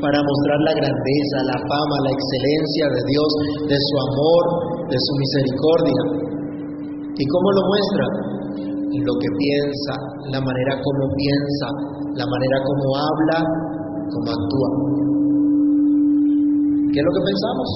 para 0.00 0.16
mostrar 0.16 0.58
la 0.64 0.74
grandeza, 0.80 1.36
la 1.44 1.58
fama, 1.60 1.96
la 2.08 2.12
excelencia 2.16 2.84
de 2.88 3.00
Dios, 3.04 3.30
de 3.68 3.78
su 3.78 3.94
amor, 4.00 4.42
de 4.88 4.96
su 4.96 5.12
misericordia. 5.20 6.02
¿Y 7.20 7.24
cómo 7.28 7.48
lo 7.52 7.62
muestra? 7.68 8.06
Lo 8.96 9.14
que 9.20 9.28
piensa, 9.28 9.94
la 10.32 10.40
manera 10.40 10.74
como 10.80 11.04
piensa, 11.14 11.68
la 12.16 12.26
manera 12.26 12.58
como 12.64 12.86
habla, 12.96 13.38
como 14.10 14.28
actúa. 14.30 14.70
¿Qué 16.90 16.98
es 16.98 17.04
lo 17.06 17.12
que 17.14 17.22
pensamos? 17.22 17.68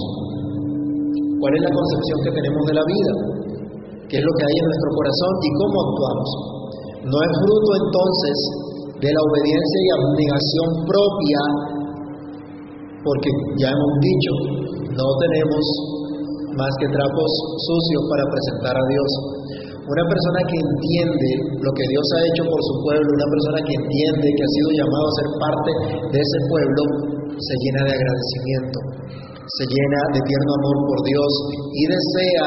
¿Cuál 1.38 1.52
es 1.54 1.62
la 1.62 1.72
concepción 1.74 2.18
que 2.24 2.32
tenemos 2.34 2.62
de 2.66 2.74
la 2.74 2.84
vida? 2.84 3.12
¿Qué 4.10 4.16
es 4.18 4.24
lo 4.24 4.32
que 4.34 4.44
hay 4.44 4.56
en 4.58 4.66
nuestro 4.66 4.90
corazón 4.94 5.32
y 5.38 5.50
cómo 5.54 5.76
actuamos? 5.86 6.28
No 7.04 7.16
es 7.20 7.32
fruto 7.44 7.70
entonces 7.84 8.36
de 9.00 9.10
la 9.12 9.22
obediencia 9.22 9.78
y 9.84 9.88
abnegación 9.92 10.68
propia, 10.88 11.40
porque 13.04 13.30
ya 13.60 13.68
hemos 13.70 13.92
dicho, 14.00 14.32
no 14.96 15.06
tenemos 15.20 15.62
más 16.56 16.72
que 16.80 16.88
trapos 16.88 17.30
sucios 17.66 18.02
para 18.08 18.24
presentar 18.24 18.74
a 18.78 18.84
Dios. 18.88 19.10
Una 19.84 20.00
persona 20.00 20.40
que 20.48 20.56
entiende 20.64 21.30
lo 21.60 21.70
que 21.76 21.84
Dios 21.92 22.06
ha 22.16 22.20
hecho 22.24 22.44
por 22.48 22.56
su 22.56 22.74
pueblo, 22.88 23.04
una 23.04 23.28
persona 23.28 23.60
que 23.68 23.74
entiende 23.84 24.26
que 24.32 24.42
ha 24.48 24.52
sido 24.56 24.68
llamado 24.80 25.04
a 25.04 25.16
ser 25.20 25.28
parte 25.36 25.70
de 26.08 26.18
ese 26.24 26.38
pueblo, 26.48 26.82
se 27.36 27.54
llena 27.60 27.80
de 27.84 27.92
agradecimiento, 27.92 28.78
se 29.44 29.64
llena 29.68 30.00
de 30.16 30.20
tierno 30.24 30.52
amor 30.56 30.76
por 30.88 30.98
Dios 31.04 31.30
y 31.68 31.82
desea 31.84 32.46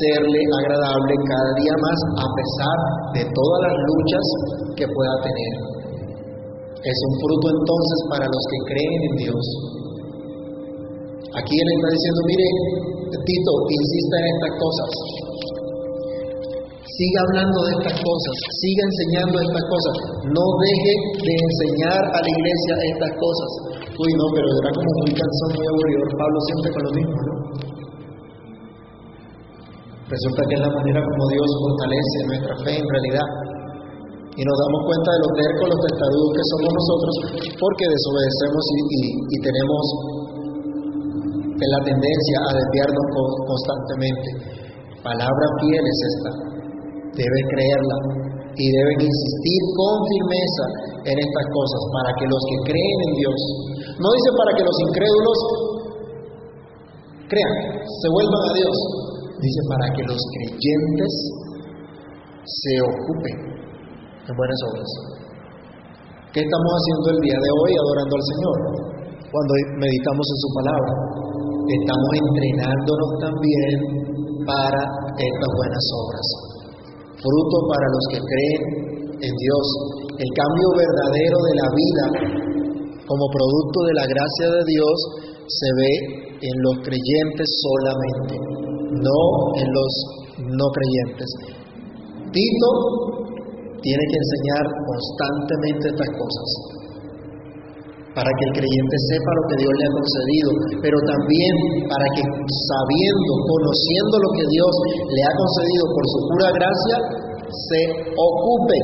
serle 0.00 0.40
agradable 0.64 1.12
cada 1.28 1.50
día 1.60 1.76
más 1.76 1.98
a 2.24 2.26
pesar 2.32 2.78
de 3.20 3.22
todas 3.36 3.60
las 3.68 3.76
luchas 3.84 4.26
que 4.80 4.86
pueda 4.88 5.14
tener. 5.28 5.52
Es 6.72 6.98
un 7.04 7.14
fruto 7.20 7.46
entonces 7.52 7.98
para 8.16 8.26
los 8.32 8.44
que 8.48 8.60
creen 8.72 9.00
en 9.12 9.14
Dios. 9.28 9.44
Aquí 11.36 11.52
él 11.52 11.68
está 11.68 11.88
diciendo, 11.92 12.20
mire, 12.32 12.48
Tito, 13.12 13.52
insista 13.76 14.14
en 14.24 14.26
estas 14.40 14.52
cosas. 14.56 15.27
Siga 16.98 17.20
hablando 17.30 17.58
de 17.62 17.72
estas 17.78 17.94
cosas, 18.02 18.34
siga 18.58 18.82
enseñando 18.90 19.38
estas 19.38 19.64
cosas. 19.70 19.94
No 20.34 20.42
deje 20.42 20.94
de 21.14 21.34
enseñar 21.46 22.02
a 22.10 22.18
la 22.18 22.30
iglesia 22.34 22.74
estas 22.90 23.12
cosas. 23.14 23.50
Uy, 23.86 24.10
no, 24.18 24.26
pero 24.34 24.46
era 24.50 24.70
como 24.74 24.90
muy 25.06 25.12
cansón, 25.14 25.50
muy 25.54 25.66
aburrido. 25.70 26.02
Pablo 26.18 26.38
siempre 26.42 26.68
con 26.74 26.82
lo 26.82 26.92
mismo, 26.98 27.18
¿no? 27.22 27.34
Resulta 30.10 30.42
que 30.42 30.54
es 30.58 30.62
la 30.66 30.72
manera 30.74 30.98
como 30.98 31.22
Dios 31.30 31.48
fortalece 31.62 32.18
nuestra 32.34 32.54
fe 32.66 32.74
en 32.82 32.88
realidad. 32.90 33.28
Y 34.34 34.42
nos 34.42 34.56
damos 34.58 34.80
cuenta 34.90 35.08
de 35.14 35.20
los 35.22 35.32
tercos, 35.38 35.64
los 35.70 35.82
testarudos 35.86 36.30
que 36.34 36.44
somos 36.50 36.70
nosotros, 36.82 37.14
porque 37.62 37.84
desobedecemos 37.94 38.62
y, 38.74 38.80
y 39.06 39.36
tenemos 39.46 39.84
la 41.62 41.80
tendencia 41.86 42.36
a 42.42 42.50
desviarnos 42.58 43.06
constantemente. 43.46 44.28
Palabra 44.98 45.46
fiel 45.62 45.84
es 45.86 46.00
esta. 46.10 46.57
Debe 47.14 47.40
creerla 47.52 47.96
y 48.58 48.64
deben 48.74 48.98
insistir 49.06 49.62
con 49.78 49.94
firmeza 50.02 50.66
en 51.06 51.16
estas 51.18 51.46
cosas 51.54 51.82
para 51.94 52.10
que 52.18 52.26
los 52.26 52.42
que 52.42 52.58
creen 52.74 52.98
en 53.06 53.12
Dios, 53.22 53.38
no 54.02 54.08
dice 54.10 54.30
para 54.34 54.52
que 54.58 54.64
los 54.66 54.76
incrédulos 54.82 55.38
crean, 57.30 57.56
se 57.86 58.08
vuelvan 58.10 58.42
a 58.50 58.52
Dios, 58.58 58.76
dice 59.38 59.60
para 59.70 59.86
que 59.94 60.02
los 60.10 60.20
creyentes 60.34 61.12
se 62.44 62.74
ocupen 62.82 63.36
en 64.26 64.34
buenas 64.34 64.60
obras. 64.74 64.90
¿Qué 66.34 66.40
estamos 66.42 66.72
haciendo 66.76 67.06
el 67.14 67.20
día 67.24 67.38
de 67.40 67.50
hoy 67.62 67.72
adorando 67.72 68.14
al 68.18 68.26
Señor? 68.26 68.58
Cuando 69.32 69.52
meditamos 69.80 70.26
en 70.28 70.38
su 70.44 70.48
palabra, 70.58 70.92
estamos 71.68 72.10
entrenándonos 72.20 73.10
también 73.22 73.76
para 74.44 74.82
estas 75.14 75.50
buenas 75.56 75.84
obras. 75.94 76.57
Fruto 77.18 77.56
para 77.66 77.86
los 77.90 78.04
que 78.14 78.20
creen 78.22 78.62
en 79.18 79.32
Dios. 79.34 79.66
El 80.18 80.30
cambio 80.38 80.68
verdadero 80.78 81.38
de 81.42 81.54
la 81.58 81.68
vida 81.74 82.06
como 83.06 83.24
producto 83.32 83.78
de 83.90 83.94
la 83.94 84.06
gracia 84.06 84.46
de 84.54 84.62
Dios 84.66 84.96
se 85.46 85.68
ve 85.78 85.92
en 86.38 86.56
los 86.62 86.76
creyentes 86.86 87.48
solamente, 87.62 88.34
no 89.02 89.20
en 89.58 89.68
los 89.72 89.92
no 90.38 90.66
creyentes. 90.70 91.30
Tito 92.30 92.70
tiene 93.82 94.04
que 94.10 94.18
enseñar 94.22 94.64
constantemente 94.86 95.88
estas 95.88 96.10
cosas 96.14 96.77
para 98.18 98.34
que 98.34 98.44
el 98.50 98.52
creyente 98.58 98.96
sepa 99.14 99.30
lo 99.30 99.44
que 99.46 99.56
Dios 99.62 99.74
le 99.78 99.84
ha 99.86 99.92
concedido, 99.94 100.50
pero 100.82 100.96
también 101.06 101.54
para 101.86 102.06
que 102.18 102.22
sabiendo, 102.26 103.30
conociendo 103.46 104.14
lo 104.18 104.30
que 104.34 104.46
Dios 104.50 104.72
le 105.06 105.22
ha 105.22 105.32
concedido 105.38 105.84
por 105.94 106.04
su 106.10 106.18
pura 106.26 106.48
gracia, 106.50 106.96
se 107.46 107.80
ocupe 108.18 108.78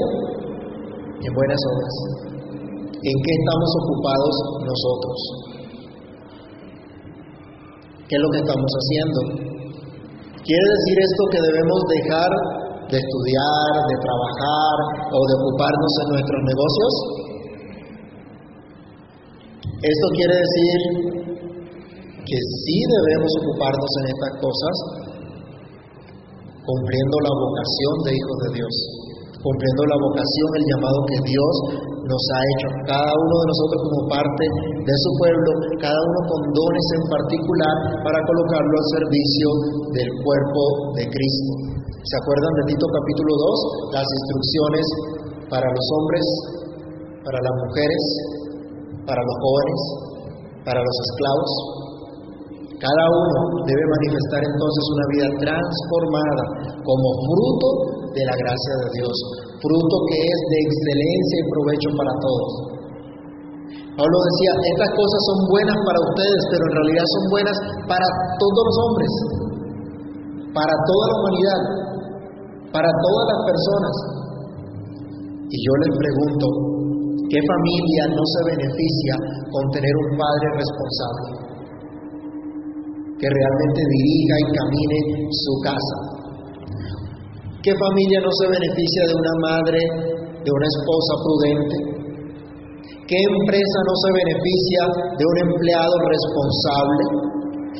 en 1.18 1.32
buenas 1.34 1.60
obras. 1.66 1.94
¿En 2.94 3.16
qué 3.18 3.32
estamos 3.34 3.70
ocupados 3.82 4.34
nosotros? 4.70 5.18
¿Qué 8.06 8.14
es 8.14 8.22
lo 8.22 8.30
que 8.30 8.38
estamos 8.38 8.70
haciendo? 8.70 9.18
¿Quiere 10.46 10.66
decir 10.78 10.96
esto 11.10 11.22
que 11.34 11.40
debemos 11.42 11.80
dejar 11.90 12.30
de 12.86 12.96
estudiar, 13.02 13.72
de 13.82 13.96
trabajar 13.98 14.76
o 15.10 15.18
de 15.26 15.34
ocuparnos 15.42 15.92
en 16.04 16.08
nuestros 16.14 16.40
negocios? 16.46 17.23
Esto 19.84 20.06
quiere 20.16 20.32
decir 20.32 20.78
que 22.24 22.38
sí 22.40 22.78
debemos 22.88 23.32
ocuparnos 23.44 23.90
en 24.00 24.04
estas 24.16 24.32
cosas, 24.40 24.74
cumpliendo 26.64 27.16
la 27.20 27.32
vocación 27.36 27.94
de 28.08 28.10
hijos 28.16 28.36
de 28.48 28.50
Dios, 28.56 28.74
cumpliendo 29.44 29.82
la 29.84 29.98
vocación, 30.08 30.48
el 30.56 30.64
llamado 30.72 30.98
que 31.04 31.20
Dios 31.28 31.54
nos 32.00 32.22
ha 32.32 32.40
hecho, 32.48 32.68
cada 32.96 33.12
uno 33.12 33.34
de 33.44 33.46
nosotros 33.52 33.80
como 33.84 34.00
parte 34.08 34.44
de 34.88 34.96
su 35.04 35.10
pueblo, 35.20 35.50
cada 35.76 36.00
uno 36.00 36.20
con 36.32 36.40
dones 36.48 36.86
en 36.96 37.04
particular 37.04 37.76
para 38.08 38.24
colocarlo 38.24 38.74
al 38.80 38.88
servicio 38.88 39.48
del 40.00 40.08
cuerpo 40.24 40.62
de 40.96 41.04
Cristo. 41.12 41.52
¿Se 41.92 42.16
acuerdan 42.24 42.52
de 42.56 42.72
Tito 42.72 42.88
capítulo 42.88 43.32
2? 43.92 44.00
Las 44.00 44.08
instrucciones 44.08 44.86
para 45.52 45.68
los 45.68 45.86
hombres, 45.92 46.24
para 47.20 47.36
las 47.36 47.54
mujeres, 47.68 48.04
para 49.06 49.20
los 49.20 49.36
jóvenes, 49.40 49.80
para 50.64 50.80
los 50.80 50.96
esclavos. 51.08 51.52
Cada 52.80 53.04
uno 53.08 53.38
debe 53.64 53.84
manifestar 53.96 54.42
entonces 54.44 54.84
una 54.92 55.06
vida 55.14 55.28
transformada 55.40 56.44
como 56.84 57.08
fruto 57.24 57.68
de 58.12 58.22
la 58.28 58.36
gracia 58.36 58.74
de 58.84 58.88
Dios, 59.00 59.16
fruto 59.62 59.96
que 60.10 60.18
es 60.20 60.40
de 60.52 60.58
excelencia 60.68 61.36
y 61.40 61.50
provecho 61.54 61.88
para 61.96 62.12
todos. 62.20 62.50
Pablo 63.94 64.16
decía, 64.26 64.52
estas 64.74 64.90
cosas 64.98 65.20
son 65.22 65.38
buenas 65.54 65.78
para 65.86 65.98
ustedes, 66.02 66.42
pero 66.50 66.62
en 66.66 66.74
realidad 66.82 67.06
son 67.14 67.24
buenas 67.30 67.56
para 67.86 68.08
todos 68.42 68.62
los 68.66 68.76
hombres, 68.82 69.12
para 70.50 70.74
toda 70.74 71.04
la 71.08 71.14
humanidad, 71.14 71.60
para 72.74 72.90
todas 72.90 73.24
las 73.30 73.40
personas. 73.46 73.94
Y 75.46 75.56
yo 75.62 75.72
les 75.78 75.92
pregunto, 75.94 76.73
¿Qué 77.34 77.42
familia 77.50 78.14
no 78.14 78.22
se 78.30 78.40
beneficia 78.46 79.14
con 79.50 79.66
tener 79.74 79.90
un 80.06 80.10
padre 80.14 80.46
responsable? 80.54 81.28
Que 83.18 83.26
realmente 83.26 83.80
dirija 83.90 84.34
y 84.38 84.46
camine 84.54 84.98
su 85.34 85.54
casa. 85.66 85.98
¿Qué 87.58 87.74
familia 87.74 88.22
no 88.22 88.30
se 88.38 88.46
beneficia 88.54 89.02
de 89.10 89.14
una 89.18 89.34
madre, 89.50 89.80
de 90.46 90.50
una 90.54 90.68
esposa 90.78 91.12
prudente? 91.26 91.76
¿Qué 93.02 93.18
empresa 93.18 93.78
no 93.82 93.94
se 93.98 94.10
beneficia 94.14 94.82
de 95.18 95.24
un 95.26 95.36
empleado 95.50 95.96
responsable, 96.06 97.02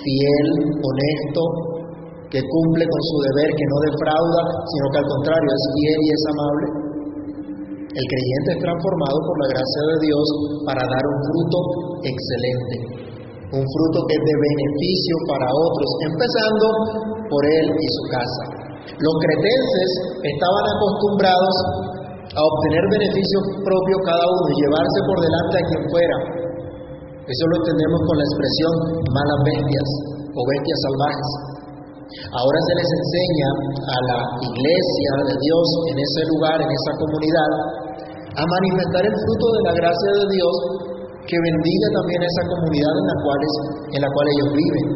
fiel, 0.03 0.47
honesto, 0.83 1.43
que 2.27 2.43
cumple 2.43 2.85
con 2.91 3.03
su 3.07 3.17
deber, 3.31 3.55
que 3.55 3.67
no 3.71 3.79
defrauda, 3.87 4.43
sino 4.67 4.85
que 4.91 4.99
al 4.99 5.09
contrario 5.15 5.47
es 5.47 5.65
fiel 5.79 5.99
y 6.03 6.11
es 6.11 6.23
amable? 6.27 6.84
El 7.95 8.07
creyente 8.11 8.59
es 8.59 8.61
transformado 8.61 9.19
por 9.23 9.37
la 9.39 9.49
gracia 9.55 9.83
de 9.87 9.97
Dios 10.03 10.27
para 10.67 10.83
dar 10.83 11.05
un 11.15 11.19
fruto 11.31 11.59
excelente, 12.03 12.75
un 13.55 13.63
fruto 13.63 13.99
que 14.11 14.15
es 14.19 14.25
de 14.27 14.35
beneficio 14.35 15.15
para 15.31 15.47
otros, 15.47 15.89
empezando 16.11 16.67
por 17.31 17.43
él 17.47 17.67
y 17.71 17.87
su 17.95 18.03
casa. 18.11 18.45
Los 18.99 19.15
cretenses 19.23 19.91
estaban 20.27 20.65
acostumbrados 20.75 21.57
a 22.35 22.41
obtener 22.43 22.83
beneficios 22.99 23.43
propios 23.63 24.01
cada 24.03 24.27
uno 24.27 24.47
y 24.51 24.57
llevarse 24.59 24.99
por 25.07 25.19
delante 25.23 25.55
a 25.55 25.67
quien 25.71 25.83
fuera. 25.87 26.17
Eso 27.31 27.45
lo 27.47 27.57
entendemos 27.63 28.01
con 28.11 28.17
la 28.19 28.27
expresión 28.27 28.73
malas 29.07 29.41
bestias 29.55 29.89
o 30.35 30.41
bestias 30.51 30.79
salvajes. 30.83 31.31
Ahora 32.35 32.59
se 32.59 32.75
les 32.75 32.91
enseña 32.91 33.49
a 33.87 33.99
la 34.11 34.21
iglesia 34.51 35.11
de 35.31 35.35
Dios 35.39 35.67
en 35.95 35.97
ese 36.03 36.23
lugar, 36.35 36.59
en 36.59 36.71
esa 36.71 36.93
comunidad, 36.99 37.51
a 38.35 38.43
manifestar 38.43 39.03
el 39.07 39.15
fruto 39.15 39.47
de 39.55 39.61
la 39.63 39.75
gracia 39.79 40.11
de 40.11 40.27
Dios 40.35 40.55
que 41.25 41.37
bendiga 41.39 41.89
también 41.95 42.21
esa 42.21 42.43
comunidad 42.51 42.95
en 42.99 43.07
la 43.07 43.17
cual, 43.23 43.41
en 43.95 44.01
la 44.03 44.11
cual 44.11 44.27
ellos 44.29 44.51
viven. 44.55 44.87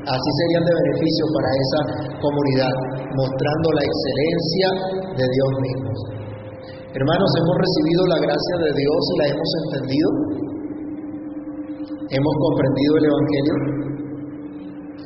Así 0.00 0.28
serían 0.40 0.64
de 0.64 0.72
beneficio 0.72 1.24
para 1.34 1.50
esa 1.50 1.80
comunidad, 2.24 2.74
mostrando 3.20 3.68
la 3.76 3.84
excelencia 3.84 4.68
de 5.18 5.26
Dios 5.28 5.50
mismo. 5.60 5.90
Hermanos, 6.90 7.30
hemos 7.36 7.56
recibido 7.60 8.02
la 8.08 8.18
gracia 8.18 8.56
de 8.64 8.70
Dios 8.74 9.00
y 9.04 9.14
la 9.20 9.26
hemos 9.30 9.50
entendido. 9.62 10.10
Hemos 12.10 12.34
comprendido 12.38 12.92
el 12.96 13.04
Evangelio. 13.06 13.56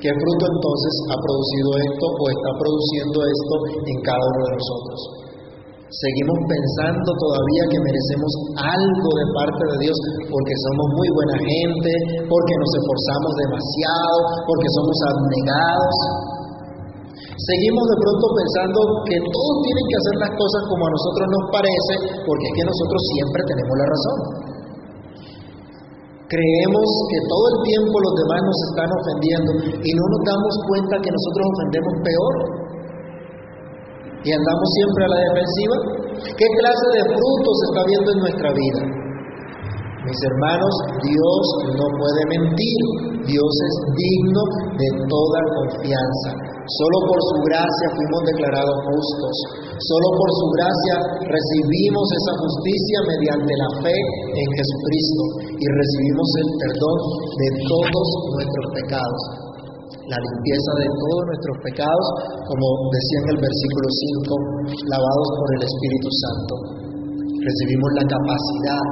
¿Qué 0.00 0.10
fruto 0.12 0.44
entonces 0.46 0.94
ha 1.10 1.16
producido 1.16 1.68
esto 1.80 2.06
o 2.12 2.24
está 2.28 2.50
produciendo 2.60 3.18
esto 3.24 3.54
en 3.88 3.98
cada 4.04 4.20
uno 4.20 4.40
de 4.46 4.52
nosotros? 4.52 5.23
Seguimos 5.94 6.38
pensando 6.50 7.10
todavía 7.22 7.64
que 7.70 7.78
merecemos 7.78 8.32
algo 8.58 9.10
de 9.14 9.26
parte 9.30 9.62
de 9.62 9.76
Dios 9.86 9.96
porque 10.26 10.54
somos 10.66 10.86
muy 10.98 11.08
buena 11.14 11.36
gente, 11.38 11.90
porque 12.26 12.54
nos 12.58 12.70
esforzamos 12.82 13.32
demasiado, 13.38 14.18
porque 14.42 14.68
somos 14.74 14.96
abnegados. 15.14 15.96
Seguimos 17.14 17.84
de 17.86 17.98
pronto 18.02 18.26
pensando 18.26 18.78
que 19.06 19.16
todos 19.22 19.54
tienen 19.62 19.86
que 19.86 19.98
hacer 20.02 20.16
las 20.18 20.32
cosas 20.34 20.62
como 20.66 20.82
a 20.82 20.90
nosotros 20.98 21.26
nos 21.30 21.44
parece, 21.54 21.94
porque 22.26 22.46
es 22.50 22.54
que 22.58 22.66
nosotros 22.66 23.00
siempre 23.14 23.40
tenemos 23.54 23.74
la 23.78 23.86
razón. 23.86 24.18
Creemos 26.26 26.88
que 27.06 27.18
todo 27.30 27.44
el 27.54 27.58
tiempo 27.70 27.94
los 28.02 28.14
demás 28.18 28.40
nos 28.42 28.58
están 28.66 28.90
ofendiendo 28.90 29.50
y 29.78 29.90
no 29.94 30.04
nos 30.10 30.22
damos 30.26 30.54
cuenta 30.66 30.94
que 30.98 31.10
nosotros 31.14 31.44
ofendemos 31.54 31.94
peor 32.02 32.63
y 34.24 34.28
andamos 34.32 34.68
siempre 34.80 35.02
a 35.04 35.12
la 35.12 35.20
defensiva? 35.28 35.76
¿Qué 36.32 36.46
clase 36.48 36.86
de 36.96 37.02
frutos 37.12 37.56
está 37.68 37.82
viendo 37.84 38.08
en 38.08 38.20
nuestra 38.24 38.50
vida? 38.56 38.80
Mis 40.04 40.20
hermanos, 40.20 40.72
Dios 41.00 41.44
no 41.80 41.86
puede 41.96 42.22
mentir. 42.28 42.80
Dios 43.24 43.52
es 43.68 43.74
digno 43.96 44.42
de 44.76 44.88
toda 45.08 45.40
confianza. 45.64 46.30
Solo 46.76 46.98
por 47.08 47.20
su 47.24 47.36
gracia 47.48 47.86
fuimos 47.96 48.20
declarados 48.36 48.76
justos. 48.84 49.34
Solo 49.80 50.08
por 50.12 50.28
su 50.28 50.46
gracia 50.60 50.94
recibimos 51.24 52.06
esa 52.20 52.32
justicia 52.36 52.98
mediante 53.16 53.52
la 53.64 53.70
fe 53.80 53.96
en 53.96 54.48
Jesucristo 54.60 55.22
y 55.56 55.64
recibimos 55.72 56.28
el 56.40 56.48
perdón 56.68 56.98
de 57.40 57.48
todos 57.64 58.06
nuestros 58.36 58.66
pecados 58.76 59.43
la 60.08 60.18
limpieza 60.20 60.70
de 60.84 60.88
todos 61.00 61.22
nuestros 61.32 61.56
pecados, 61.64 62.06
como 62.44 62.66
decía 62.92 63.18
en 63.24 63.28
el 63.32 63.40
versículo 63.40 63.86
5, 63.88 64.92
lavados 64.92 65.28
por 65.40 65.48
el 65.56 65.62
Espíritu 65.64 66.08
Santo. 66.12 66.54
Recibimos 67.40 67.90
la 67.96 68.04
capacidad 68.08 68.84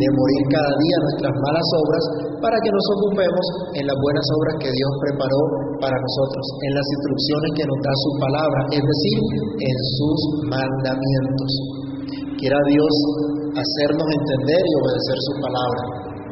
de 0.00 0.06
morir 0.16 0.42
cada 0.48 0.72
día 0.80 0.96
nuestras 1.06 1.34
malas 1.44 1.68
obras 1.76 2.04
para 2.40 2.56
que 2.64 2.70
nos 2.72 2.86
ocupemos 2.98 3.44
en 3.76 3.84
las 3.84 3.98
buenas 4.00 4.26
obras 4.40 4.54
que 4.64 4.70
Dios 4.72 4.92
preparó 5.06 5.42
para 5.76 5.96
nosotros, 5.98 6.44
en 6.66 6.72
las 6.72 6.86
instrucciones 6.98 7.50
que 7.54 7.68
nos 7.68 7.78
da 7.84 7.94
su 7.94 8.10
palabra, 8.18 8.60
es 8.74 8.82
decir, 8.82 9.18
en 9.60 9.76
sus 9.98 10.18
mandamientos. 10.48 11.50
Quiera 12.40 12.60
Dios 12.72 12.94
hacernos 13.54 14.08
entender 14.08 14.62
y 14.64 14.72
obedecer 14.80 15.18
su 15.20 15.34
palabra 15.44 15.82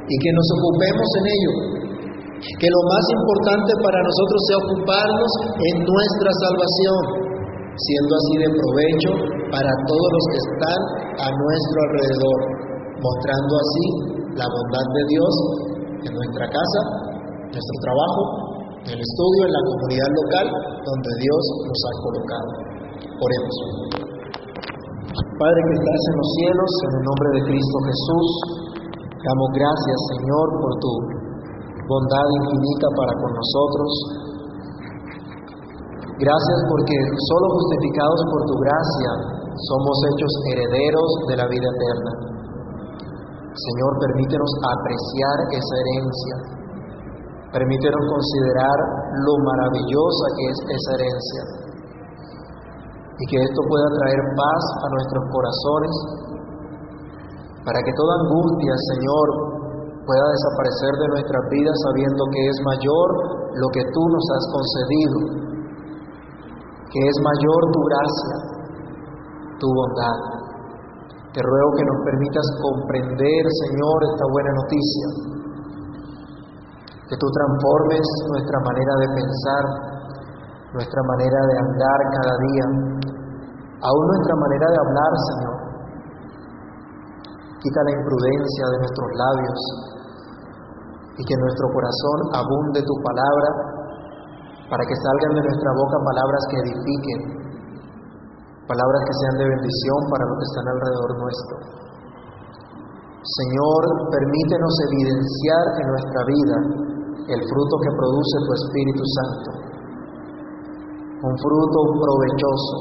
y 0.09 0.15
que 0.17 0.33
nos 0.33 0.49
ocupemos 0.57 1.09
en 1.21 1.27
ello 1.29 1.78
que 2.38 2.68
lo 2.70 2.83
más 2.87 3.05
importante 3.18 3.72
para 3.83 3.98
nosotros 3.98 4.40
sea 4.46 4.59
ocuparnos 4.62 5.33
en 5.59 5.77
nuestra 5.83 6.31
salvación, 6.38 7.03
siendo 7.74 8.12
así 8.14 8.35
de 8.38 8.51
provecho 8.55 9.11
para 9.51 9.72
todos 9.90 10.09
los 10.14 10.24
que 10.31 10.38
están 10.46 10.81
a 11.18 11.29
nuestro 11.35 11.79
alrededor, 11.83 12.38
mostrando 13.03 13.53
así 13.59 13.85
la 14.38 14.46
bondad 14.46 14.87
de 14.87 15.05
Dios 15.11 15.33
en 16.07 16.12
nuestra 16.14 16.46
casa, 16.46 16.81
nuestro 17.51 17.77
trabajo, 17.83 18.22
en 18.87 18.90
el 18.94 19.01
estudio, 19.03 19.40
en 19.42 19.55
la 19.59 19.64
comunidad 19.74 20.11
local 20.14 20.46
donde 20.87 21.11
Dios 21.18 21.42
nos 21.66 21.81
ha 21.83 21.92
colocado. 22.07 22.51
Oremos. 23.18 23.57
Padre 25.18 25.61
que 25.66 25.74
estás 25.74 26.03
en 26.07 26.16
los 26.18 26.31
cielos, 26.38 26.70
en 26.87 26.90
el 26.98 27.03
nombre 27.03 27.29
de 27.35 27.40
Cristo 27.51 27.77
Jesús, 27.83 28.29
damos 29.27 29.48
gracias 29.59 29.98
Señor 30.14 30.46
por 30.62 30.72
tu 30.79 31.18
bondad 31.88 32.27
infinita 32.44 32.87
para 32.92 33.12
con 33.16 33.31
nosotros. 33.33 33.90
Gracias 36.20 36.59
porque 36.68 36.96
solo 37.33 37.46
justificados 37.57 38.20
por 38.29 38.40
tu 38.44 38.55
gracia 38.61 39.11
somos 39.57 39.96
hechos 40.12 40.33
herederos 40.53 41.11
de 41.33 41.35
la 41.40 41.46
vida 41.48 41.68
eterna. 41.72 42.12
Señor, 43.59 43.92
permítenos 43.98 44.51
apreciar 44.70 45.37
esa 45.51 45.74
herencia. 45.83 46.35
Permítenos 47.51 48.03
considerar 48.07 48.79
lo 49.24 49.35
maravillosa 49.40 50.24
que 50.37 50.44
es 50.53 50.59
esa 50.68 50.90
herencia. 51.01 51.42
Y 53.18 53.24
que 53.27 53.38
esto 53.42 53.61
pueda 53.66 53.88
traer 53.98 54.20
paz 54.37 54.62
a 54.79 54.87
nuestros 54.94 55.24
corazones, 55.33 55.94
para 57.64 57.81
que 57.83 57.92
toda 57.98 58.14
angustia, 58.22 58.74
Señor, 58.94 59.58
pueda 60.09 60.25
desaparecer 60.33 60.92
de 61.05 61.09
nuestras 61.12 61.44
vidas 61.53 61.77
sabiendo 61.85 62.23
que 62.33 62.42
es 62.49 62.57
mayor 62.64 63.09
lo 63.61 63.68
que 63.77 63.85
tú 63.92 64.03
nos 64.09 64.25
has 64.33 64.44
concedido, 64.57 65.18
que 66.88 67.01
es 67.05 67.16
mayor 67.21 67.61
tu 67.77 67.81
gracia, 67.92 68.35
tu 69.61 69.68
bondad. 69.68 70.18
Te 71.37 71.44
ruego 71.44 71.71
que 71.77 71.85
nos 71.85 71.99
permitas 72.09 72.47
comprender, 72.57 73.42
Señor, 73.68 73.99
esta 74.09 74.25
buena 74.33 74.53
noticia, 74.64 75.07
que 77.05 77.16
tú 77.21 77.27
transformes 77.29 78.05
nuestra 78.33 78.59
manera 78.64 78.94
de 79.05 79.09
pensar, 79.12 79.64
nuestra 80.73 81.03
manera 81.05 81.40
de 81.53 81.55
andar 81.68 82.01
cada 82.16 82.35
día, 82.49 82.66
aún 83.85 84.05
nuestra 84.09 84.35
manera 84.40 84.66
de 84.73 84.79
hablar, 84.88 85.12
Señor. 85.29 85.57
Quita 87.61 87.81
la 87.85 87.92
imprudencia 87.92 88.64
de 88.73 88.79
nuestros 88.79 89.09
labios, 89.18 89.61
y 91.19 91.23
que 91.27 91.37
nuestro 91.43 91.67
corazón 91.75 92.19
abunde 92.31 92.81
tu 92.87 92.95
palabra 93.03 93.49
para 94.71 94.85
que 94.87 94.95
salgan 94.95 95.33
de 95.35 95.43
nuestra 95.43 95.71
boca 95.75 95.97
palabras 95.99 96.43
que 96.47 96.57
edifiquen, 96.63 97.21
palabras 98.71 99.01
que 99.03 99.15
sean 99.19 99.37
de 99.43 99.47
bendición 99.51 100.01
para 100.15 100.25
los 100.31 100.37
que 100.39 100.49
están 100.53 100.67
alrededor 100.71 101.11
nuestro. 101.19 101.57
Señor, 103.19 103.83
permítenos 104.15 104.75
evidenciar 104.93 105.65
en 105.83 105.87
nuestra 105.91 106.21
vida 106.23 106.57
el 107.35 107.41
fruto 107.51 107.75
que 107.83 107.93
produce 107.99 108.37
tu 108.47 108.53
Espíritu 108.55 109.05
Santo, 109.05 109.49
un 111.19 111.35
fruto 111.35 111.79
provechoso, 111.99 112.77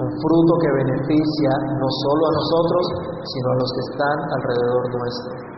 un 0.00 0.10
fruto 0.16 0.52
que 0.64 0.70
beneficia 0.80 1.52
no 1.76 1.88
solo 1.92 2.22
a 2.24 2.32
nosotros, 2.40 2.84
sino 3.20 3.46
a 3.52 3.56
los 3.60 3.68
que 3.68 3.82
están 3.92 4.16
alrededor 4.40 4.82
nuestro. 4.96 5.55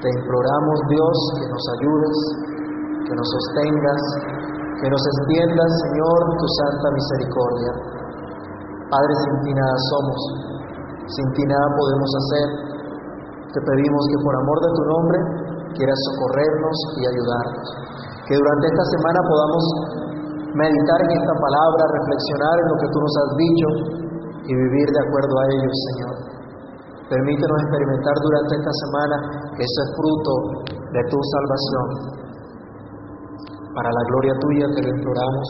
Te 0.00 0.08
imploramos, 0.08 0.78
Dios, 0.88 1.16
que 1.36 1.46
nos 1.52 1.64
ayudes, 1.76 2.16
que 3.04 3.12
nos 3.12 3.28
sostengas, 3.28 4.02
que 4.80 4.88
nos 4.88 5.02
extiendas, 5.04 5.70
Señor, 5.84 6.18
tu 6.40 6.46
santa 6.56 6.88
misericordia. 6.88 7.72
Padre, 8.88 9.12
sin 9.12 9.36
ti 9.44 9.52
nada 9.52 9.76
somos, 9.92 10.20
sin 11.04 11.26
ti 11.36 11.44
nada 11.44 11.66
podemos 11.76 12.10
hacer. 12.16 12.48
Te 13.52 13.60
pedimos 13.60 14.02
que 14.08 14.18
por 14.24 14.34
amor 14.40 14.58
de 14.64 14.70
tu 14.72 14.82
nombre 14.88 15.18
quieras 15.76 16.00
socorrernos 16.08 16.76
y 16.96 17.02
ayudarnos. 17.04 17.66
Que 18.24 18.34
durante 18.40 18.64
esta 18.72 18.84
semana 18.96 19.20
podamos 19.28 19.64
meditar 20.56 20.98
en 21.04 21.12
esta 21.12 21.34
palabra, 21.44 21.82
reflexionar 22.00 22.56
en 22.56 22.66
lo 22.72 22.76
que 22.80 22.88
tú 22.88 22.98
nos 23.04 23.14
has 23.20 23.30
dicho 23.36 23.68
y 24.48 24.52
vivir 24.64 24.86
de 24.88 25.00
acuerdo 25.04 25.34
a 25.36 25.44
ello, 25.44 25.70
Señor. 25.92 26.29
Permítenos 27.10 27.58
experimentar 27.66 28.14
durante 28.22 28.52
esta 28.54 28.74
semana 28.86 29.16
ese 29.58 29.82
fruto 29.98 30.32
de 30.94 31.02
tu 31.10 31.18
salvación. 31.18 31.86
Para 33.74 33.90
la 33.90 34.02
gloria 34.14 34.34
tuya 34.38 34.66
te 34.78 34.82
lo 34.82 34.90
imploramos 34.94 35.46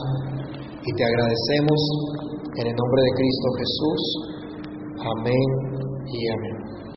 y 0.80 0.90
te 0.96 1.04
agradecemos 1.04 1.80
en 2.56 2.66
el 2.66 2.74
nombre 2.76 3.00
de 3.04 3.12
Cristo 3.12 3.48
Jesús. 3.60 4.02
Amén 5.04 5.48
y 6.08 6.20
amén. 6.32 6.59